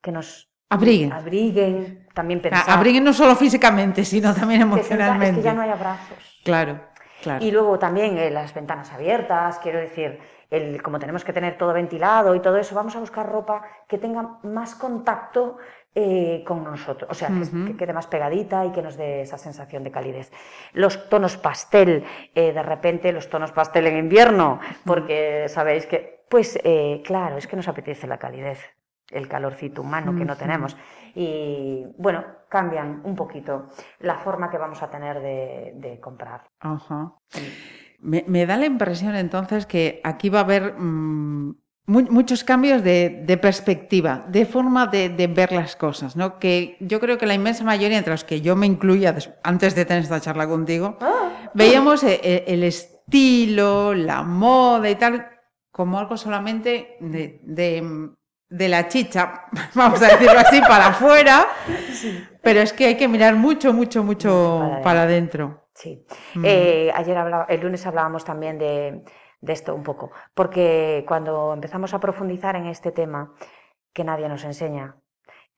que 0.00 0.12
nos 0.12 0.50
Abriguen. 0.70 1.12
abriguen, 1.12 2.08
también 2.14 2.40
pensar 2.40 2.64
Abriguen 2.70 3.04
no 3.04 3.12
solo 3.12 3.36
físicamente, 3.36 4.02
sino 4.02 4.34
también 4.34 4.62
emocionalmente. 4.62 5.28
es 5.28 5.36
que 5.36 5.42
ya 5.42 5.52
no 5.52 5.60
hay 5.60 5.70
abrazos. 5.70 6.40
Claro, 6.42 6.80
claro. 7.26 7.44
Y 7.44 7.50
luego 7.50 7.78
también 7.78 8.16
eh, 8.16 8.30
las 8.30 8.54
ventanas 8.54 8.92
abiertas, 8.92 9.58
quiero 9.58 9.78
decir, 9.78 10.20
el, 10.50 10.82
como 10.82 10.98
tenemos 10.98 11.24
que 11.24 11.32
tener 11.32 11.58
todo 11.58 11.72
ventilado 11.72 12.34
y 12.34 12.40
todo 12.40 12.56
eso, 12.56 12.74
vamos 12.74 12.94
a 12.96 13.00
buscar 13.00 13.28
ropa 13.28 13.62
que 13.88 13.98
tenga 13.98 14.38
más 14.42 14.74
contacto 14.74 15.58
eh, 15.98 16.44
con 16.46 16.62
nosotros, 16.62 17.10
o 17.10 17.14
sea, 17.14 17.30
que 17.66 17.74
quede 17.74 17.94
más 17.94 18.06
pegadita 18.06 18.66
y 18.66 18.70
que 18.70 18.82
nos 18.82 18.98
dé 18.98 19.22
esa 19.22 19.38
sensación 19.38 19.82
de 19.82 19.90
calidez. 19.90 20.30
Los 20.74 21.08
tonos 21.08 21.38
pastel, 21.38 22.04
eh, 22.34 22.52
de 22.52 22.62
repente 22.62 23.10
los 23.12 23.30
tonos 23.30 23.50
pastel 23.50 23.86
en 23.86 23.96
invierno, 23.96 24.60
porque 24.84 25.46
sabéis 25.48 25.86
que, 25.86 26.26
pues 26.28 26.58
eh, 26.64 27.02
claro, 27.02 27.38
es 27.38 27.46
que 27.46 27.56
nos 27.56 27.66
apetece 27.66 28.06
la 28.06 28.18
calidez, 28.18 28.60
el 29.10 29.28
calorcito 29.28 29.82
humano 29.82 30.14
que 30.16 30.24
no 30.24 30.36
tenemos. 30.36 30.76
Y 31.14 31.84
bueno, 31.98 32.24
cambian 32.48 33.00
un 33.04 33.14
poquito 33.16 33.68
la 34.00 34.16
forma 34.18 34.50
que 34.50 34.58
vamos 34.58 34.82
a 34.82 34.90
tener 34.90 35.20
de, 35.20 35.72
de 35.76 36.00
comprar. 36.00 36.42
Ajá. 36.60 37.12
Me, 38.00 38.24
me 38.28 38.44
da 38.46 38.56
la 38.56 38.66
impresión 38.66 39.14
entonces 39.16 39.64
que 39.66 40.00
aquí 40.04 40.28
va 40.28 40.40
a 40.40 40.42
haber 40.42 40.74
mm, 40.78 41.56
mu- 41.86 42.10
muchos 42.10 42.44
cambios 42.44 42.82
de, 42.84 43.22
de 43.24 43.36
perspectiva, 43.38 44.24
de 44.28 44.44
forma 44.44 44.86
de, 44.86 45.08
de 45.08 45.26
ver 45.28 45.52
las 45.52 45.76
cosas, 45.76 46.14
¿no? 46.16 46.38
Que 46.38 46.76
yo 46.80 47.00
creo 47.00 47.16
que 47.16 47.26
la 47.26 47.34
inmensa 47.34 47.64
mayoría, 47.64 47.96
entre 47.98 48.12
los 48.12 48.24
que 48.24 48.42
yo 48.42 48.54
me 48.54 48.66
incluya 48.66 49.16
antes 49.42 49.74
de 49.74 49.84
tener 49.86 50.02
esta 50.02 50.20
charla 50.20 50.46
contigo, 50.46 50.98
veíamos 51.54 52.02
e- 52.04 52.20
e- 52.22 52.44
el, 52.48 52.62
estilo, 52.64 53.94
la 53.94 54.22
moda 54.22 54.90
y 54.90 54.96
tal, 54.96 55.26
como 55.72 55.98
algo 55.98 56.16
solamente 56.16 56.96
de, 57.00 57.40
de- 57.44 58.10
de 58.48 58.68
la 58.68 58.88
chicha, 58.88 59.46
vamos 59.74 60.02
a 60.02 60.08
decirlo 60.08 60.38
así, 60.38 60.60
para 60.60 60.88
afuera, 60.88 61.46
pero 62.42 62.60
es 62.60 62.72
que 62.72 62.86
hay 62.86 62.96
que 62.96 63.08
mirar 63.08 63.34
mucho, 63.34 63.72
mucho, 63.72 64.02
mucho 64.02 64.78
para 64.82 65.02
adentro. 65.02 65.68
Sí. 65.74 66.06
Mm. 66.34 66.44
Eh, 66.44 66.92
ayer 66.94 67.16
hablaba, 67.18 67.46
el 67.48 67.60
lunes 67.60 67.86
hablábamos 67.86 68.24
también 68.24 68.58
de, 68.58 69.04
de 69.40 69.52
esto 69.52 69.74
un 69.74 69.82
poco, 69.82 70.12
porque 70.34 71.04
cuando 71.06 71.52
empezamos 71.52 71.92
a 71.92 72.00
profundizar 72.00 72.56
en 72.56 72.66
este 72.66 72.92
tema, 72.92 73.34
que 73.92 74.04
nadie 74.04 74.28
nos 74.28 74.44
enseña 74.44 74.96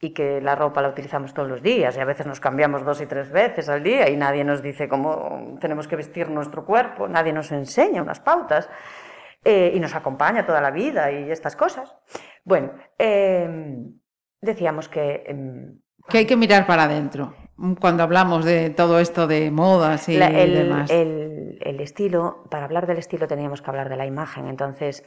y 0.01 0.15
que 0.15 0.41
la 0.41 0.55
ropa 0.55 0.81
la 0.81 0.89
utilizamos 0.89 1.35
todos 1.35 1.49
los 1.49 1.61
días 1.61 1.97
y 1.97 2.01
a 2.01 2.05
veces 2.05 2.27
nos 2.27 2.39
cambiamos 2.39 2.85
dos 2.85 3.01
y 3.01 3.07
tres 3.07 3.33
veces 3.33 3.69
al 3.69 3.83
día 3.83 4.09
y 4.09 4.17
nadie 4.17 4.45
nos 4.45 4.63
dice 4.63 4.89
cómo 4.89 5.59
tenemos 5.61 5.89
que 5.89 5.97
vestir 5.97 6.31
nuestro 6.31 6.65
cuerpo, 6.65 7.09
nadie 7.09 7.33
nos 7.33 7.51
enseña 7.51 8.01
unas 8.01 8.21
pautas 8.21 8.71
eh, 9.45 9.73
y 9.75 9.81
nos 9.81 9.95
acompaña 9.95 10.47
toda 10.47 10.61
la 10.61 10.71
vida 10.71 11.11
y 11.11 11.31
estas 11.31 11.57
cosas. 11.57 11.97
Bueno, 12.49 12.73
eh, 12.99 13.47
decíamos 14.41 14.89
que... 14.89 15.23
em, 15.27 15.81
Que 16.09 16.19
hay 16.19 16.27
que 16.27 16.35
mirar 16.37 16.67
para 16.67 16.85
adentro. 16.85 17.35
Cuando 17.79 18.03
hablamos 18.03 18.47
de 18.47 18.71
todo 18.71 19.01
esto 19.01 19.27
de 19.27 19.51
modas 19.51 20.09
y 20.09 20.17
La- 20.17 20.29
el, 20.29 20.55
demás. 20.55 20.91
el- 20.91 21.59
el 21.61 21.81
estilo, 21.81 22.45
para 22.51 22.65
hablar 22.65 22.87
del 22.87 22.97
estilo 22.97 23.27
teníamos 23.27 23.61
que 23.61 23.69
hablar 23.69 23.91
de 23.91 23.97
la 23.97 24.07
imagen. 24.07 24.47
Entonces, 24.49 25.05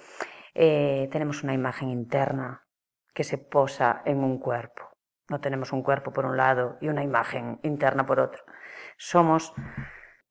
eh, 0.53 1.09
tenemos 1.11 1.41
una 1.43 1.53
imagen 1.55 1.89
interna 1.89 2.67
que 3.15 3.23
se 3.23 3.39
posa 3.39 4.03
en 4.05 4.23
un 4.23 4.37
cuerpo. 4.37 4.83
No 5.27 5.39
tenemos 5.41 5.73
un 5.73 5.81
cuerpo 5.81 6.11
por 6.13 6.25
un 6.27 6.37
lado 6.37 6.77
y 6.79 6.89
una 6.89 7.03
imagen 7.03 7.59
interna 7.63 8.05
por 8.05 8.19
otro. 8.19 8.43
Somos, 8.97 9.53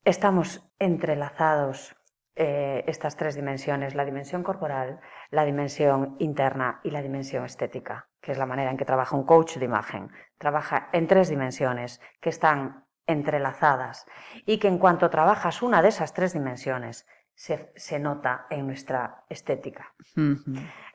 estamos 0.05 0.71
entrelazados 0.79 1.97
eh, 2.37 2.85
estas 2.87 3.17
tres 3.17 3.35
dimensiones, 3.35 3.95
la 3.95 4.05
dimensión 4.05 4.43
corporal, 4.43 5.01
la 5.31 5.45
dimensión 5.45 6.17
interna 6.19 6.81
y 6.85 6.91
la 6.91 7.03
dimensión 7.03 7.45
estética, 7.45 8.09
que 8.21 8.33
es 8.33 8.39
la 8.39 8.47
manera 8.47 8.71
en 8.71 8.77
que 8.77 8.85
trabaja 8.85 9.17
un 9.17 9.25
coach 9.25 9.57
de 9.57 9.65
imagen. 9.65 10.11
Trabaja 10.39 10.89
en 10.93 11.07
tres 11.07 11.29
dimensiones 11.29 12.01
que 12.21 12.31
están 12.31 12.85
entrelazadas 13.07 14.07
y 14.47 14.59
que 14.59 14.69
en 14.69 14.79
cuanto 14.79 15.11
trabajas 15.11 15.63
una 15.63 15.83
de 15.83 15.89
esas 15.89 16.15
tres 16.15 16.33
dimensiones, 16.33 17.07
se, 17.35 17.73
se 17.75 17.99
nota 17.99 18.47
en 18.51 18.67
nuestra 18.67 19.25
estética. 19.29 19.95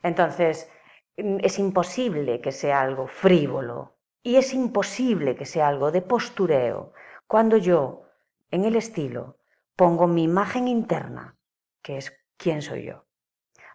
Entonces, 0.04 0.72
es 1.18 1.60
imposible 1.60 2.40
que 2.40 2.52
sea 2.52 2.82
algo 2.82 3.08
frívolo 3.08 3.98
y 4.22 4.36
es 4.36 4.54
imposible 4.54 5.36
que 5.36 5.46
sea 5.46 5.68
algo 5.68 5.92
de 5.92 6.02
postureo 6.02 6.94
cuando 7.28 7.58
yo, 7.58 8.04
en 8.52 8.66
el 8.66 8.76
estilo, 8.76 9.35
pongo 9.76 10.08
mi 10.08 10.24
imagen 10.24 10.68
interna, 10.68 11.36
que 11.82 11.98
es 11.98 12.14
quién 12.38 12.62
soy 12.62 12.86
yo. 12.86 13.06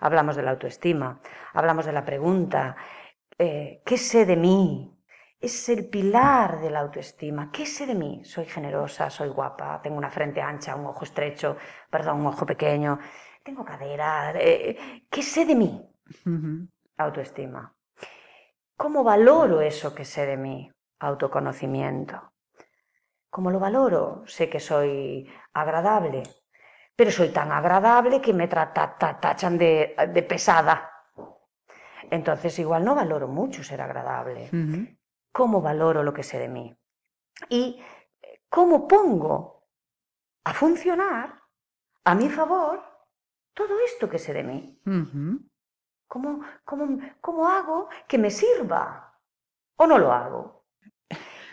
Hablamos 0.00 0.36
de 0.36 0.42
la 0.42 0.52
autoestima, 0.52 1.20
hablamos 1.52 1.84
de 1.86 1.92
la 1.92 2.04
pregunta, 2.04 2.76
eh, 3.38 3.82
¿qué 3.84 3.96
sé 3.98 4.24
de 4.26 4.36
mí? 4.36 4.96
Es 5.38 5.68
el 5.68 5.88
pilar 5.88 6.60
de 6.60 6.70
la 6.70 6.80
autoestima. 6.80 7.50
¿Qué 7.50 7.64
sé 7.64 7.86
de 7.86 7.94
mí? 7.94 8.22
Soy 8.24 8.44
generosa, 8.44 9.08
soy 9.08 9.28
guapa, 9.28 9.80
tengo 9.82 9.96
una 9.96 10.10
frente 10.10 10.40
ancha, 10.42 10.76
un 10.76 10.86
ojo 10.86 11.04
estrecho, 11.04 11.56
perdón, 11.90 12.20
un 12.20 12.26
ojo 12.26 12.44
pequeño, 12.44 12.98
tengo 13.42 13.64
cadera. 13.64 14.32
Eh, 14.36 15.06
¿Qué 15.10 15.22
sé 15.22 15.46
de 15.46 15.54
mí? 15.54 15.82
Autoestima. 16.98 17.74
¿Cómo 18.76 19.02
valoro 19.04 19.60
eso 19.60 19.94
que 19.94 20.04
sé 20.04 20.26
de 20.26 20.36
mí? 20.36 20.70
Autoconocimiento. 20.98 22.29
¿Cómo 23.30 23.50
lo 23.50 23.60
valoro? 23.60 24.24
Sé 24.26 24.50
que 24.50 24.58
soy 24.58 25.30
agradable, 25.52 26.22
pero 26.96 27.10
soy 27.12 27.28
tan 27.28 27.52
agradable 27.52 28.20
que 28.20 28.34
me 28.34 28.48
tachan 28.48 29.56
de, 29.56 29.94
de, 30.12 30.22
pesada. 30.24 30.90
Entonces 32.10 32.58
igual 32.58 32.84
no 32.84 32.94
valoro 32.96 33.28
mucho 33.28 33.62
ser 33.62 33.80
agradable. 33.80 34.50
¿Cómo 35.32 35.62
valoro 35.62 36.02
lo 36.02 36.12
que 36.12 36.24
sé 36.24 36.40
de 36.40 36.48
mí? 36.48 36.76
Y 37.48 37.80
cómo 38.48 38.88
pongo 38.88 39.68
a 40.44 40.52
funcionar 40.52 41.40
a 42.04 42.14
mi 42.16 42.28
favor 42.28 42.82
todo 43.54 43.78
esto 43.80 44.08
que 44.08 44.18
sé 44.18 44.32
de 44.32 44.42
mí. 44.42 44.80
¿Cómo, 46.08 46.40
cómo, 46.64 46.98
cómo 47.20 47.48
hago 47.48 47.88
que 48.08 48.18
me 48.18 48.30
sirva? 48.30 49.16
¿O 49.76 49.86
no 49.86 49.98
lo 49.98 50.12
hago? 50.12 50.59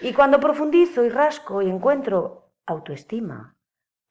Y 0.01 0.13
cuando 0.13 0.39
profundizo 0.39 1.03
y 1.03 1.09
rasco 1.09 1.61
y 1.61 1.69
encuentro 1.69 2.53
autoestima, 2.65 3.55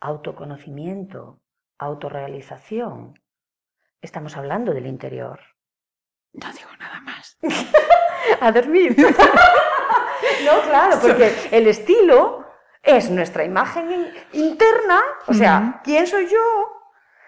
autoconocimiento, 0.01 1.41
autorrealización, 1.79 3.19
estamos 4.01 4.37
hablando 4.37 4.73
del 4.73 4.87
interior. 4.87 5.41
No 6.33 6.53
digo 6.53 6.71
nada 6.79 7.01
más. 7.01 7.39
A 8.41 8.53
dormir. 8.53 8.97
no, 10.45 10.61
claro, 10.69 10.99
porque 11.03 11.33
el 11.51 11.67
estilo 11.67 12.45
es 12.83 13.11
nuestra 13.11 13.45
imagen 13.45 14.13
interna, 14.33 15.01
o 15.27 15.35
sea, 15.35 15.81
¿quién 15.85 16.07
soy 16.07 16.27
yo? 16.29 16.73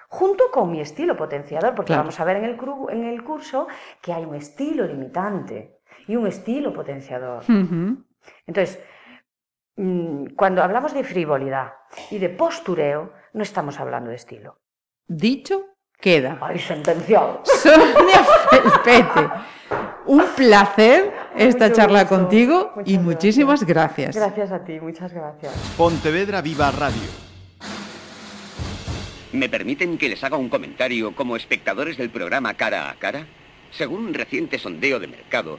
junto 0.08 0.50
con 0.50 0.72
mi 0.72 0.80
estilo 0.80 1.16
potenciador, 1.16 1.74
porque 1.74 1.94
vamos 1.94 2.18
a 2.18 2.24
ver 2.24 2.38
en 2.38 2.44
el, 2.44 2.58
en 2.88 3.04
el, 3.04 3.22
curso 3.22 3.68
que 4.00 4.12
hay 4.12 4.24
un 4.24 4.34
estilo 4.34 4.86
limitante 4.86 5.80
y 6.06 6.16
un 6.16 6.26
estilo 6.26 6.72
potenciador. 6.72 7.44
Entonces, 8.46 8.82
mm, 9.76 10.34
cuando 10.36 10.62
hablamos 10.62 10.94
de 10.94 11.04
frivolidad 11.04 11.72
y 12.10 12.18
de 12.18 12.28
postureo, 12.28 13.12
no 13.32 13.42
estamos 13.42 13.78
hablando 13.80 14.10
de 14.10 14.16
estilo. 14.16 14.60
Dicho 15.06 15.64
queda. 16.00 16.38
¡Ay, 16.40 16.58
sentenciado! 16.58 17.42
Sonia 17.44 18.24
Felpete, 18.50 19.30
un 20.06 20.24
placer 20.36 21.12
esta 21.36 21.72
charla 21.72 22.06
contigo 22.06 22.72
y 22.84 22.98
muchísimas 22.98 23.64
gracias. 23.64 24.16
Gracias 24.16 24.52
a 24.52 24.64
ti, 24.64 24.80
muchas 24.80 25.12
gracias. 25.12 25.52
Pontevedra 25.76 26.40
Viva 26.40 26.70
Radio. 26.70 27.28
¿Me 29.32 29.48
permiten 29.48 29.98
que 29.98 30.08
les 30.08 30.24
haga 30.24 30.36
un 30.36 30.48
comentario 30.48 31.14
como 31.14 31.36
espectadores 31.36 31.98
del 31.98 32.10
programa 32.10 32.54
Cara 32.54 32.90
a 32.90 32.94
Cara? 32.94 33.26
Según 33.70 34.06
un 34.06 34.14
reciente 34.14 34.58
sondeo 34.58 34.98
de 34.98 35.06
mercado, 35.06 35.58